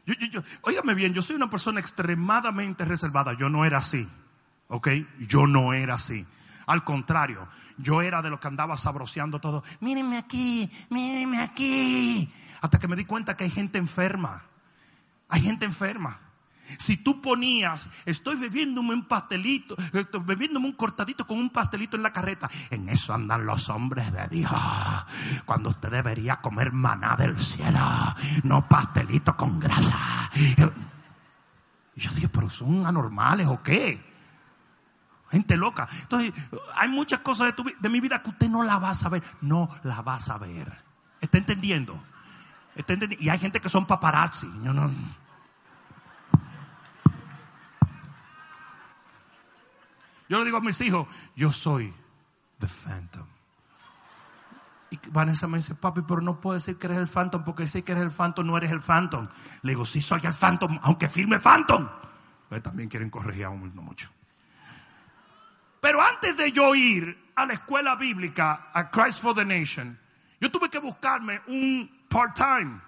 [0.04, 3.34] Yo, óigame bien, yo soy una persona extremadamente reservada.
[3.34, 4.08] Yo no era así.
[4.68, 4.88] ¿Ok?
[5.20, 6.26] Yo no era así.
[6.66, 9.62] Al contrario, yo era de los que andaba sabroseando todo.
[9.80, 12.32] Mírenme aquí, mírenme aquí.
[12.60, 14.42] Hasta que me di cuenta que hay gente enferma.
[15.28, 16.18] Hay gente enferma.
[16.78, 19.76] Si tú ponías, estoy bebiéndome un pastelito,
[20.24, 24.28] bebiéndome un cortadito con un pastelito en la carreta, en eso andan los hombres de
[24.28, 24.52] Dios.
[25.44, 27.80] Cuando usted debería comer maná del cielo,
[28.44, 30.30] no pastelito con grasa.
[31.94, 34.12] Y yo dije, pero son anormales o qué?
[35.30, 35.88] Gente loca.
[36.00, 36.32] Entonces,
[36.74, 39.22] hay muchas cosas de, de mi vida que usted no la va a saber.
[39.40, 40.82] No la va a saber.
[41.20, 41.98] ¿Está entendiendo?
[43.18, 44.46] Y hay gente que son paparazzi.
[44.46, 44.90] No, no.
[50.28, 51.92] Yo le digo a mis hijos, yo soy
[52.58, 53.26] The Phantom.
[54.90, 57.82] Y Vanessa me dice, papi, pero no puedo decir que eres el Phantom porque si
[57.82, 59.28] que eres el Phantom no eres el Phantom.
[59.62, 61.88] Le digo, sí soy el Phantom, aunque firme Phantom.
[62.52, 64.10] Pero también quieren corregir aún no mucho.
[65.80, 69.98] Pero antes de yo ir a la escuela bíblica, a Christ for the Nation,
[70.38, 72.78] yo tuve que buscarme un part-time.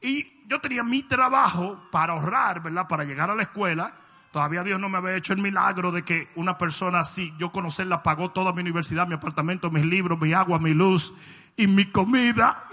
[0.00, 2.86] Y yo tenía mi trabajo para ahorrar, ¿verdad?
[2.86, 3.92] Para llegar a la escuela
[4.30, 8.04] Todavía Dios no me había hecho el milagro de que una persona así, yo conocerla,
[8.04, 11.12] pagó toda mi universidad, mi apartamento, mis libros, mi agua, mi luz
[11.56, 12.68] y mi comida.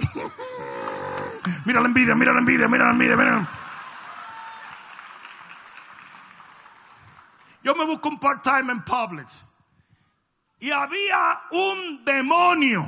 [1.66, 3.67] mira la envidia, mira la envidia, mira la envidia, mira.
[7.64, 9.46] Yo me busco un part-time en Publix.
[10.60, 12.88] Y había un demonio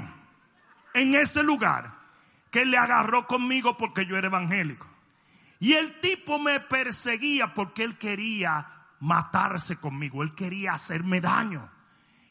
[0.93, 1.93] en ese lugar
[2.51, 4.87] que le agarró conmigo porque yo era evangélico.
[5.59, 8.65] Y el tipo me perseguía porque él quería
[9.01, 11.69] matarse conmigo, él quería hacerme daño.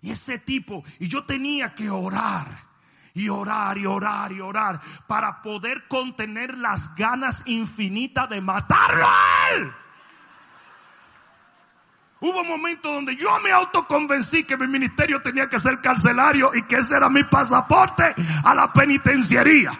[0.01, 2.69] Y ese tipo, y yo tenía que orar.
[3.15, 9.51] Y orar y orar y orar para poder contener las ganas infinitas de matarlo a
[9.55, 9.73] él.
[12.21, 16.77] Hubo momentos donde yo me autoconvencí que mi ministerio tenía que ser carcelario y que
[16.77, 18.15] ese era mi pasaporte
[18.45, 19.73] a la penitenciaría.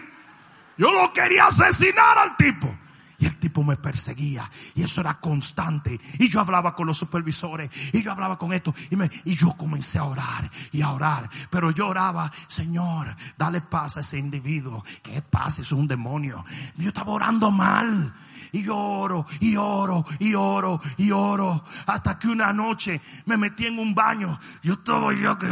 [0.77, 2.73] Yo lo quería asesinar al tipo.
[3.17, 4.49] Y el tipo me perseguía.
[4.75, 5.99] Y eso era constante.
[6.19, 7.69] Y yo hablaba con los supervisores.
[7.91, 8.73] Y yo hablaba con esto.
[8.89, 8.95] Y,
[9.29, 11.29] y yo comencé a orar y a orar.
[11.49, 14.85] Pero yo oraba, Señor, dale paz a ese individuo.
[15.03, 15.59] ¿Qué paz?
[15.59, 16.45] Es un demonio.
[16.77, 18.13] Yo estaba orando mal.
[18.51, 21.63] Y oro, y oro, y oro, y oro.
[21.85, 24.39] Hasta que una noche me metí en un baño.
[24.61, 25.47] Yo estaba yo que...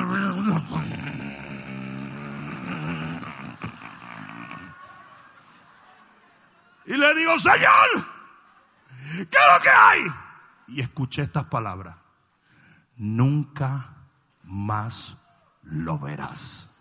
[6.86, 8.08] Y le digo, Señor,
[9.30, 10.02] ¿qué es lo que hay?
[10.68, 11.98] Y escuché estas palabras.
[12.95, 13.93] Nunca
[14.43, 15.18] más
[15.64, 16.76] lo verás.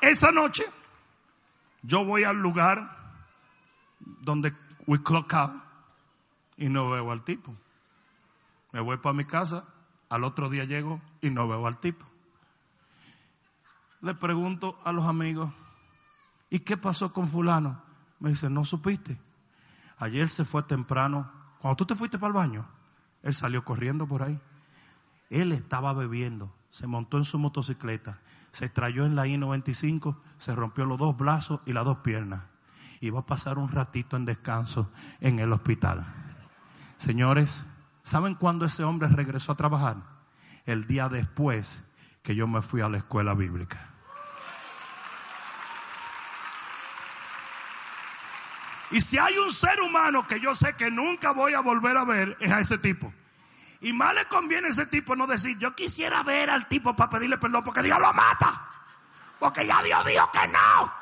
[0.00, 0.64] Esa noche
[1.82, 2.96] yo voy al lugar
[4.20, 4.54] donde
[4.86, 5.52] we clock out
[6.56, 7.54] y no veo al tipo.
[8.72, 9.64] Me voy para mi casa,
[10.08, 12.04] al otro día llego y no veo al tipo.
[14.00, 15.52] Le pregunto a los amigos,
[16.50, 17.82] ¿y qué pasó con fulano?
[18.20, 19.18] Me dice, no supiste.
[19.98, 21.30] Ayer se fue temprano.
[21.60, 22.68] Cuando tú te fuiste para el baño,
[23.22, 24.40] él salió corriendo por ahí.
[25.30, 28.20] Él estaba bebiendo, se montó en su motocicleta,
[28.58, 32.42] se estrelló en la I-95, se rompió los dos brazos y las dos piernas.
[33.00, 34.90] Y va a pasar un ratito en descanso
[35.20, 36.04] en el hospital.
[36.96, 37.68] Señores,
[38.02, 39.98] ¿saben cuándo ese hombre regresó a trabajar?
[40.66, 41.84] El día después
[42.20, 43.78] que yo me fui a la escuela bíblica.
[48.90, 52.04] Y si hay un ser humano que yo sé que nunca voy a volver a
[52.04, 53.12] ver, es a ese tipo.
[53.80, 57.10] Y más le conviene a ese tipo no decir, yo quisiera ver al tipo para
[57.10, 58.68] pedirle perdón porque Dios lo mata.
[59.38, 60.92] Porque ya Dios dijo que no.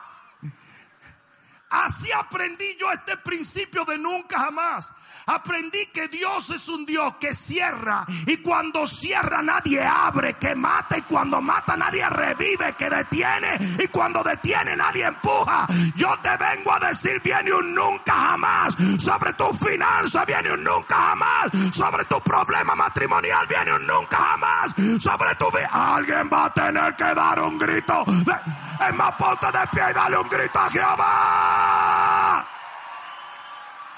[1.71, 4.93] Así aprendí yo este principio de nunca jamás.
[5.29, 10.99] Aprendí que Dios es un Dios que cierra y cuando cierra nadie abre, que mata
[10.99, 15.67] y cuando mata nadie revive, que detiene y cuando detiene nadie empuja.
[15.97, 20.95] Yo te vengo a decir, viene un nunca jamás sobre tu finanza, viene un nunca
[20.95, 25.71] jamás sobre tu problema matrimonial, viene un nunca jamás sobre tu vida.
[25.73, 28.05] Alguien va a tener que dar un grito.
[28.07, 31.76] Es más, ponte de pie y dale un grito a Jehová.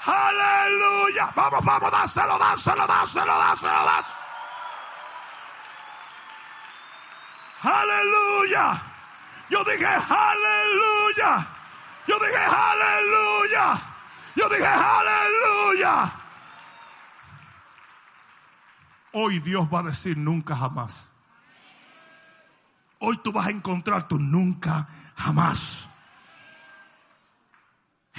[0.09, 1.31] Aleluya.
[1.35, 4.17] Vamos, vamos, dáselo, dáselo, dáselo, dáselo, dáselo.
[7.61, 8.81] Aleluya.
[9.49, 11.47] Yo dije aleluya.
[12.07, 13.81] Yo dije aleluya.
[14.35, 16.11] Yo dije aleluya.
[19.11, 21.11] Hoy Dios va a decir nunca jamás.
[22.99, 25.88] Hoy tú vas a encontrar tu nunca jamás.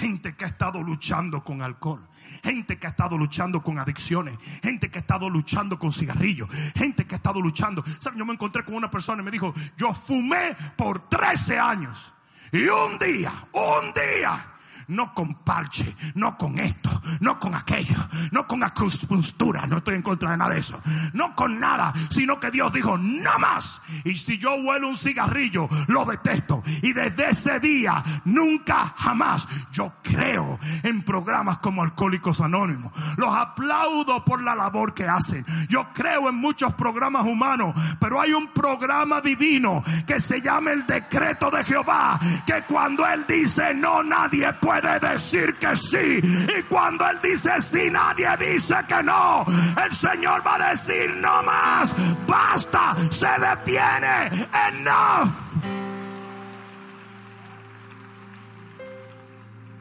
[0.01, 2.09] Gente que ha estado luchando con alcohol.
[2.43, 4.35] Gente que ha estado luchando con adicciones.
[4.63, 6.49] Gente que ha estado luchando con cigarrillos.
[6.75, 7.83] Gente que ha estado luchando.
[7.99, 8.17] ¿Saben?
[8.17, 12.15] Yo me encontré con una persona y me dijo, yo fumé por 13 años.
[12.51, 14.50] Y un día, un día,
[14.91, 17.97] no con parche, no con esto, no con aquello,
[18.31, 20.79] no con acupuntura, no estoy en contra de nada de eso,
[21.13, 23.81] no con nada, sino que Dios dijo, no más.
[24.03, 26.61] Y si yo huelo un cigarrillo, lo detesto.
[26.81, 32.91] Y desde ese día, nunca jamás, yo creo en programas como Alcohólicos Anónimos.
[33.17, 35.45] Los aplaudo por la labor que hacen.
[35.69, 40.85] Yo creo en muchos programas humanos, pero hay un programa divino que se llama el
[40.85, 46.21] decreto de Jehová, que cuando Él dice no, nadie puede decir que sí.
[46.21, 49.45] Y cuando Él dice sí, nadie dice que no.
[49.83, 51.95] El Señor va a decir no más.
[52.27, 54.47] Basta, se detiene.
[54.69, 55.31] Enough.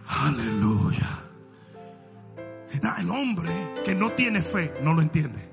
[0.08, 1.20] Aleluya.
[2.98, 5.48] El hombre que no tiene fe no lo entiende.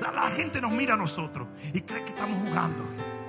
[0.00, 2.84] La, la, gente nos mira a nosotros y cree que estamos jugando.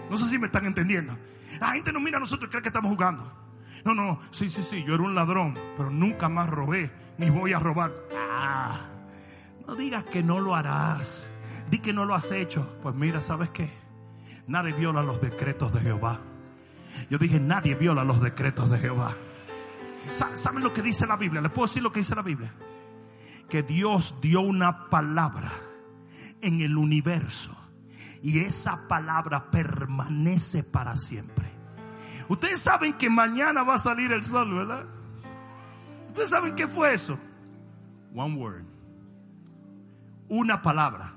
[0.10, 1.18] No sé si me están entendiendo.
[1.60, 3.43] La gente nos mira a nosotros y cree que estamos jugando.
[3.86, 7.54] No, no, sí, sí, sí, yo era un ladrón, pero nunca más robé, ni voy
[7.54, 7.92] a robar.
[8.16, 8.82] Ah,
[9.68, 11.30] no digas que no lo harás.
[11.70, 12.78] Di que no lo has hecho.
[12.82, 13.70] Pues mira, ¿sabes qué?
[14.48, 16.20] Nadie viola los decretos de Jehová.
[17.10, 19.16] Yo dije, nadie viola los decretos de Jehová.
[20.12, 21.42] ¿Saben lo que dice la Biblia?
[21.42, 22.54] ¿Les puedo decir lo que dice la Biblia?
[23.50, 25.52] Que Dios dio una palabra
[26.42, 27.56] en el universo
[28.22, 31.43] y esa palabra permanece para siempre.
[32.28, 34.86] Ustedes saben que mañana va a salir el sol, ¿verdad?
[36.08, 37.18] Ustedes saben qué fue eso.
[38.16, 38.66] One word.
[40.30, 41.14] Una palabra.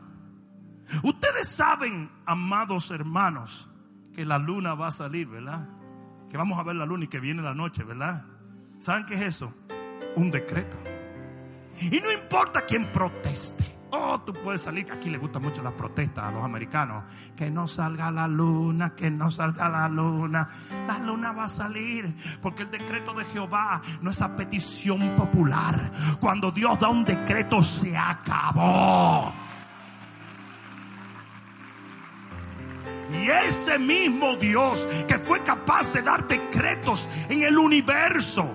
[1.02, 3.68] Ustedes saben, amados hermanos,
[4.14, 5.68] que la luna va a salir, ¿verdad?
[6.30, 8.24] que vamos a ver la luna y que viene la noche, ¿verdad?
[8.80, 9.54] ¿Saben qué es eso?
[10.16, 10.76] Un decreto.
[11.80, 13.75] Y no importa quién proteste.
[13.98, 17.04] Oh, tú puedes salir, aquí le gusta mucho las protestas a los americanos.
[17.34, 20.48] Que no salga la luna, que no salga la luna.
[20.86, 25.90] La luna va a salir, porque el decreto de Jehová no es a petición popular.
[26.20, 29.32] Cuando Dios da un decreto, se acabó.
[33.12, 38.54] Y ese mismo Dios que fue capaz de dar decretos en el universo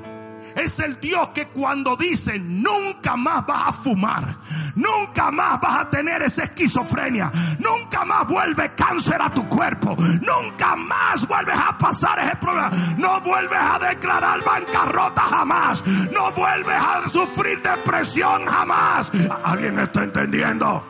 [0.55, 4.35] es el Dios que cuando dice nunca más vas a fumar,
[4.75, 10.75] nunca más vas a tener esa esquizofrenia, nunca más vuelve cáncer a tu cuerpo, nunca
[10.75, 17.09] más vuelves a pasar ese problema, no vuelves a declarar bancarrota jamás, no vuelves a
[17.09, 19.11] sufrir depresión jamás.
[19.43, 20.83] ¿Alguien está entendiendo?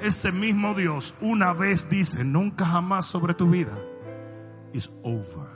[0.00, 3.76] Ese mismo Dios una vez dice nunca jamás sobre tu vida.
[4.72, 5.48] It's over.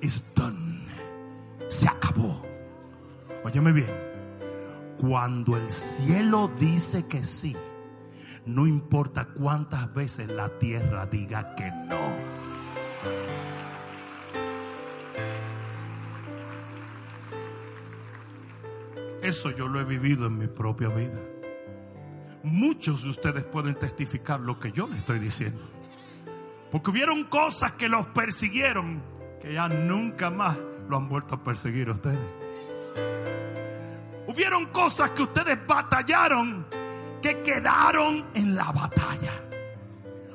[0.00, 0.63] It's done
[1.74, 2.40] se acabó.
[3.42, 3.90] Óyeme bien,
[4.96, 7.56] cuando el cielo dice que sí,
[8.46, 12.44] no importa cuántas veces la tierra diga que no.
[19.20, 21.20] Eso yo lo he vivido en mi propia vida.
[22.44, 25.62] Muchos de ustedes pueden testificar lo que yo les estoy diciendo.
[26.70, 29.02] Porque hubieron cosas que los persiguieron
[29.40, 30.58] que ya nunca más
[30.88, 32.18] lo han vuelto a perseguir a ustedes.
[34.26, 36.66] Hubieron cosas que ustedes batallaron
[37.22, 39.32] que quedaron en la batalla.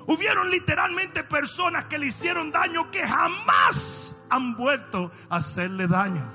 [0.07, 6.33] Hubieron literalmente personas que le hicieron daño que jamás han vuelto a hacerle daño.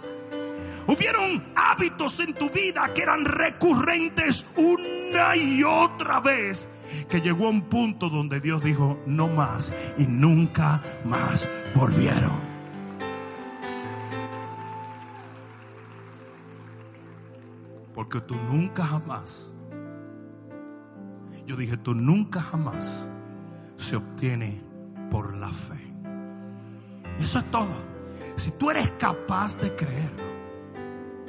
[0.86, 6.68] Hubieron hábitos en tu vida que eran recurrentes una y otra vez
[7.08, 12.53] que llegó a un punto donde Dios dijo no más y nunca más volvieron.
[17.94, 19.54] Porque tú nunca jamás,
[21.46, 23.08] yo dije, tú nunca jamás
[23.76, 24.62] se obtiene
[25.10, 25.94] por la fe.
[27.20, 27.72] Eso es todo.
[28.36, 30.24] Si tú eres capaz de creerlo,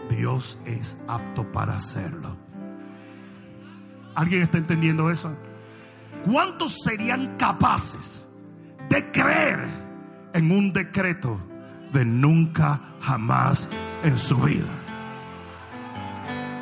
[0.09, 2.36] Dios es apto para hacerlo.
[4.16, 5.36] ¿Alguien está entendiendo eso?
[6.26, 8.28] ¿Cuántos serían capaces
[8.89, 9.68] de creer
[10.34, 11.39] en un decreto
[11.93, 13.70] de nunca jamás
[14.03, 14.85] en su vida?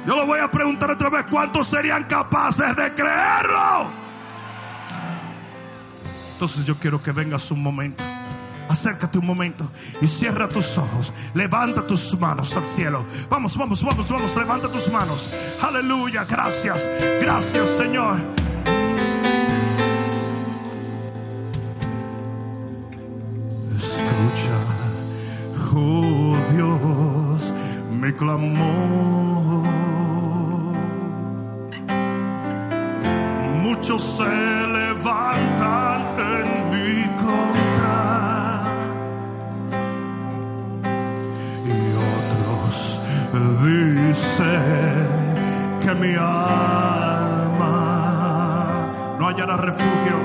[0.05, 3.91] Yo lo voy a preguntar otra vez, ¿cuántos serían capaces de creerlo?
[6.33, 8.03] Entonces yo quiero que vengas un momento.
[8.67, 9.69] Acércate un momento
[10.01, 11.13] y cierra tus ojos.
[11.33, 13.05] Levanta tus manos al cielo.
[13.29, 14.35] Vamos, vamos, vamos, vamos.
[14.35, 15.29] Levanta tus manos.
[15.61, 16.25] Aleluya.
[16.25, 16.89] Gracias.
[17.21, 18.19] Gracias, Señor.
[23.75, 24.59] Escucha,
[25.75, 27.53] oh Dios,
[27.91, 29.32] me clamó.
[33.93, 34.23] Muchos se
[34.67, 38.61] levantan en mi contra.
[41.65, 41.77] Y
[42.17, 42.75] otros
[43.63, 45.07] dicen
[45.81, 47.75] que mi alma
[49.19, 50.17] no hallará refugio,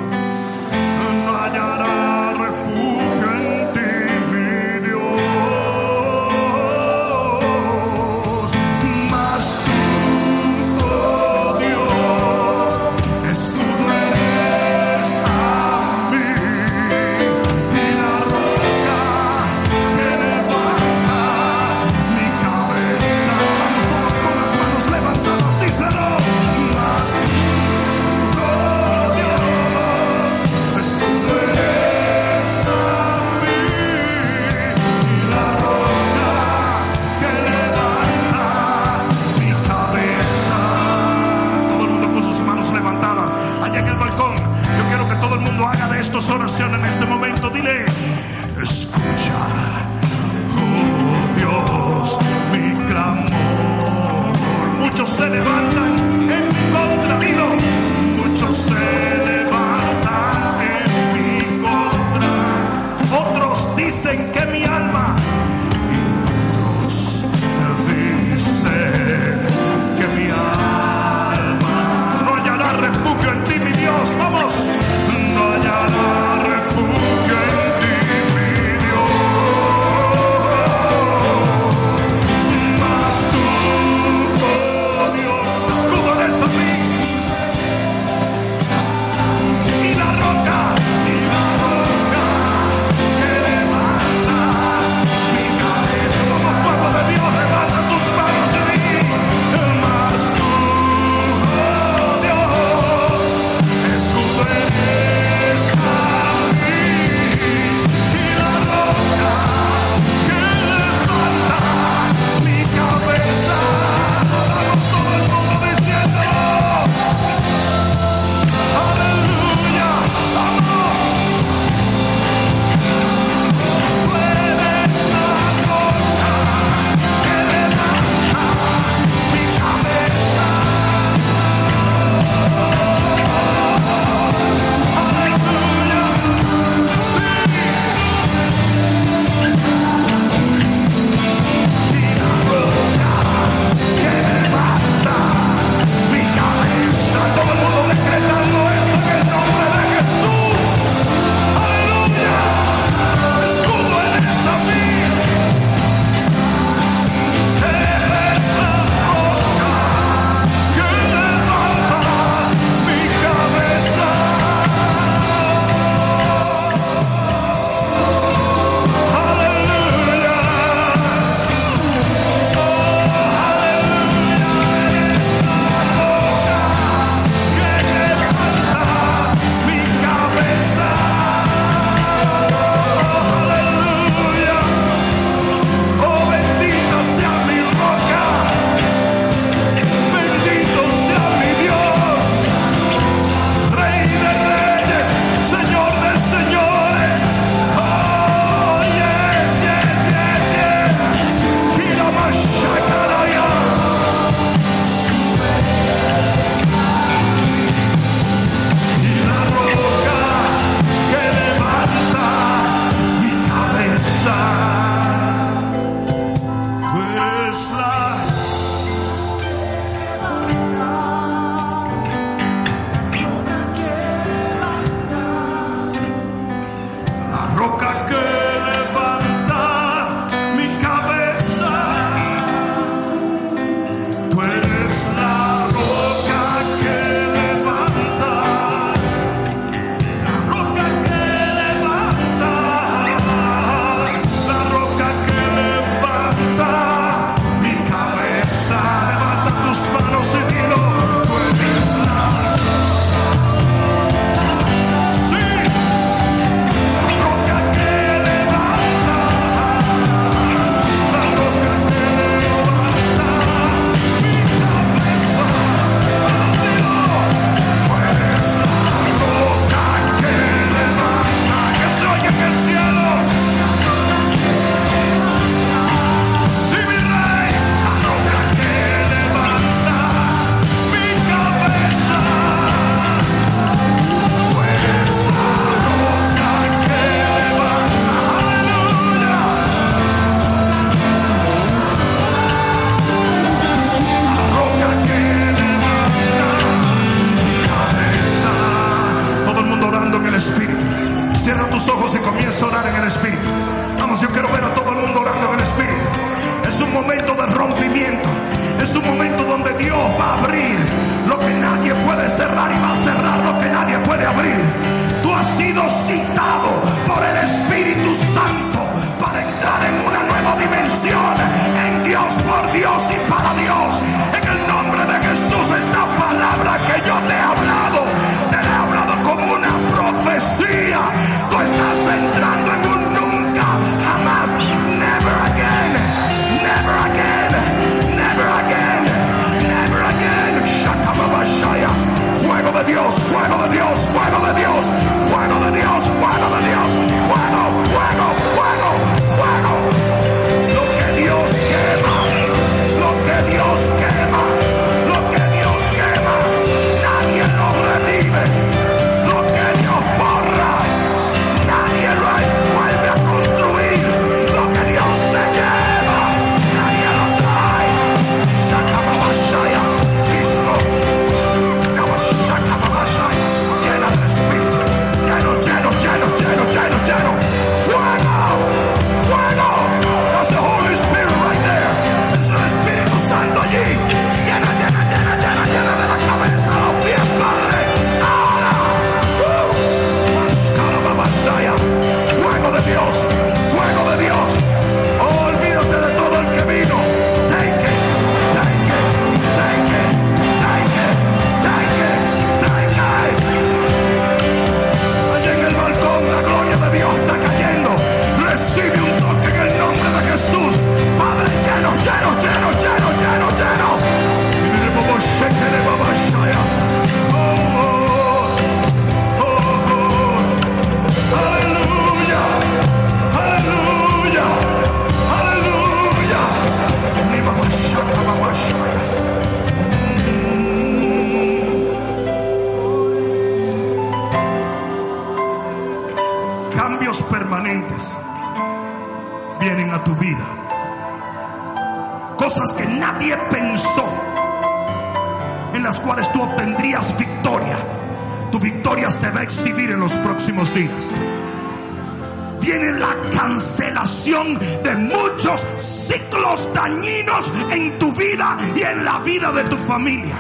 [457.79, 460.37] en tu vida y en la vida de tu familia.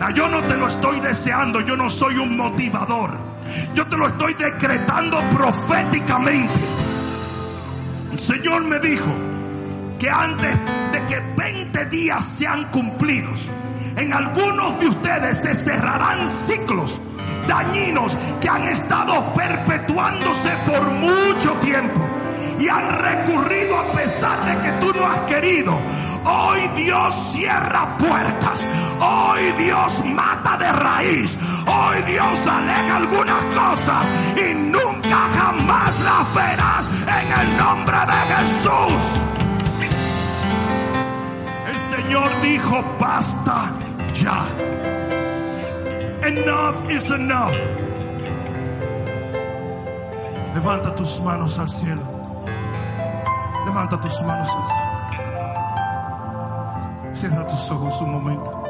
[0.00, 3.10] Ah, yo no te lo estoy deseando, yo no soy un motivador.
[3.74, 6.60] Yo te lo estoy decretando proféticamente.
[8.12, 9.10] El Señor me dijo
[9.98, 10.56] que antes
[10.92, 13.46] de que 20 días sean cumplidos,
[13.96, 17.00] en algunos de ustedes se cerrarán ciclos
[17.46, 22.00] dañinos que han estado perpetuándose por mucho tiempo
[22.58, 25.78] y han recurrido a pesar de que tú no has querido.
[26.24, 28.66] Hoy Dios cierra puertas.
[29.00, 31.38] Hoy Dios mata de raíz.
[31.66, 39.20] Hoy Dios aleja algunas cosas y nunca jamás las verás en el nombre de Jesús.
[41.68, 43.72] El Señor dijo, basta
[44.14, 44.44] ya.
[46.26, 47.54] Enough is enough.
[50.54, 52.13] Levanta tus manos al cielo.
[53.74, 54.48] Levanta tus manos.
[57.12, 58.64] Cierra tus ojos un momento.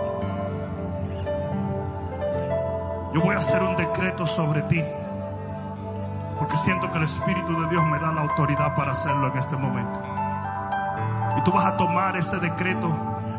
[3.13, 4.83] Yo voy a hacer un decreto sobre ti.
[6.39, 9.57] Porque siento que el Espíritu de Dios me da la autoridad para hacerlo en este
[9.57, 10.03] momento.
[11.37, 12.89] Y tú vas a tomar ese decreto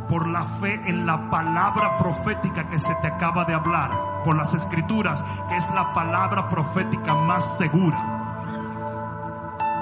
[0.07, 3.89] por la fe en la palabra profética que se te acaba de hablar.
[4.23, 8.14] Por las escrituras, que es la palabra profética más segura.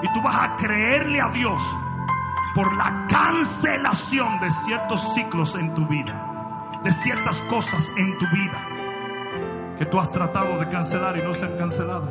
[0.04, 1.60] Y tú vas a creerle a Dios
[2.54, 8.74] por la cancelación de ciertos ciclos en tu vida, de ciertas cosas en tu vida
[9.76, 12.10] que tú has tratado de cancelar y no se han cancelado.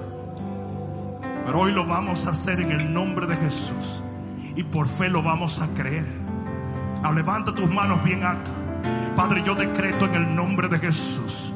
[1.45, 4.03] Pero hoy lo vamos a hacer en el nombre de Jesús
[4.55, 6.07] y por fe lo vamos a creer.
[6.97, 8.51] Ahora levanta tus manos bien alto.
[9.15, 11.53] Padre, yo decreto en el nombre de Jesús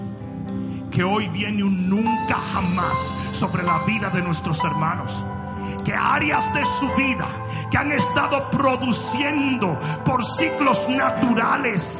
[0.91, 2.97] que hoy viene un nunca jamás
[3.31, 5.23] sobre la vida de nuestros hermanos.
[5.87, 7.25] Que áreas de su vida
[7.71, 11.97] que han estado produciendo por ciclos naturales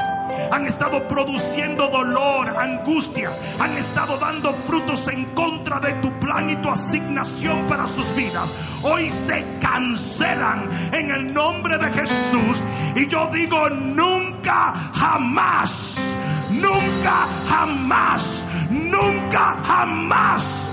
[0.51, 6.57] han estado produciendo dolor, angustias, han estado dando frutos en contra de tu plan y
[6.57, 8.51] tu asignación para sus vidas.
[8.83, 12.61] Hoy se cancelan en el nombre de Jesús
[12.93, 16.13] y yo digo nunca jamás,
[16.49, 20.66] nunca jamás, nunca jamás.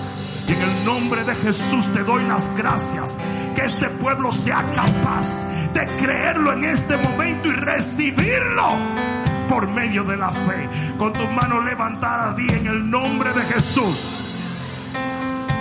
[0.46, 3.16] Y en el nombre de Jesús te doy las gracias.
[3.54, 8.76] Que este pueblo sea capaz de creerlo en este momento y recibirlo
[9.48, 10.68] por medio de la fe.
[10.98, 14.04] Con tus manos levantadas, di en el nombre de Jesús.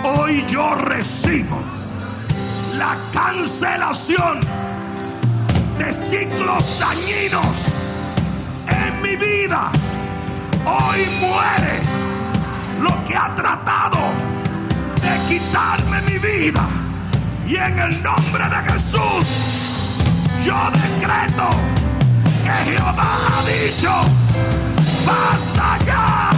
[0.04, 1.58] Hoy yo recibo
[2.76, 4.40] la cancelación
[5.78, 7.66] de ciclos dañinos
[8.68, 9.70] en mi vida.
[10.66, 11.82] Hoy muere
[12.80, 13.98] lo que ha tratado
[15.04, 16.66] de quitarme mi vida.
[17.46, 19.26] Y en el nombre de Jesús,
[20.44, 21.48] yo decreto
[22.44, 23.92] que Jehová ha dicho,
[25.06, 26.30] basta ya.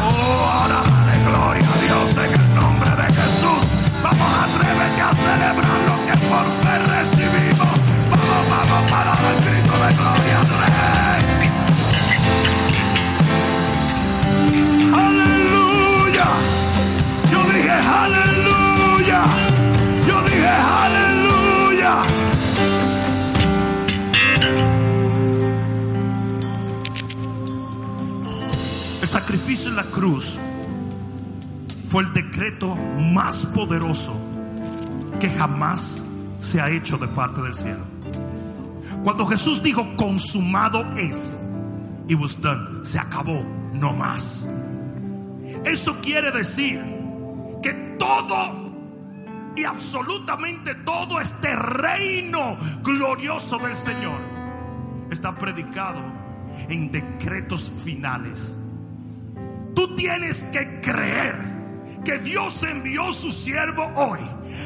[0.00, 3.62] Oh, ahora dale gloria a Dios en el nombre de Jesús.
[4.02, 7.74] Vamos, atrévete a celebrar lo que por fe recibimos.
[8.10, 9.12] Vamos, vamos, para
[29.02, 30.38] El sacrificio en la cruz
[31.88, 34.14] fue el decreto más poderoso
[35.18, 36.04] que jamás
[36.38, 37.84] se ha hecho de parte del cielo.
[39.02, 41.36] Cuando Jesús dijo consumado es,
[42.06, 44.48] it was done, se acabó, no más.
[45.64, 46.80] Eso quiere decir
[47.60, 48.72] que todo
[49.56, 54.20] y absolutamente todo este reino glorioso del Señor
[55.10, 56.00] está predicado
[56.68, 58.58] en decretos finales.
[60.02, 61.36] Tienes que creer
[62.04, 64.18] que Dios envió su siervo hoy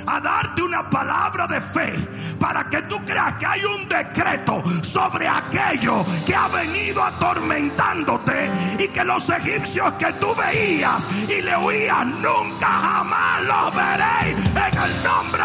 [0.06, 1.92] a darte una palabra de fe
[2.40, 8.88] para que tú creas que hay un decreto sobre aquello que ha venido atormentándote y
[8.88, 15.04] que los egipcios que tú veías y le huías nunca jamás los veréis en el
[15.04, 15.42] nombre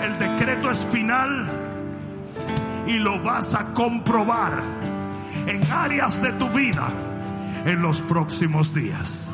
[0.00, 1.60] de el decreto es final
[2.90, 4.79] y lo vas a comprobar
[5.46, 6.88] en áreas de tu vida
[7.64, 9.30] en los próximos días.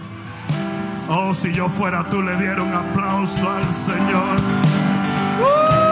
[1.08, 4.36] Oh, si yo fuera tú, le diera un aplauso al Señor.
[5.40, 5.86] ¡Uy!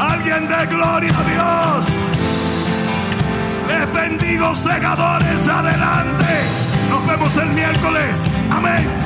[0.00, 1.86] Alguien de gloria a Dios.
[3.68, 5.48] Les bendigo, segadores.
[5.48, 6.24] Adelante.
[6.90, 8.22] Nos vemos el miércoles.
[8.50, 9.05] Amén.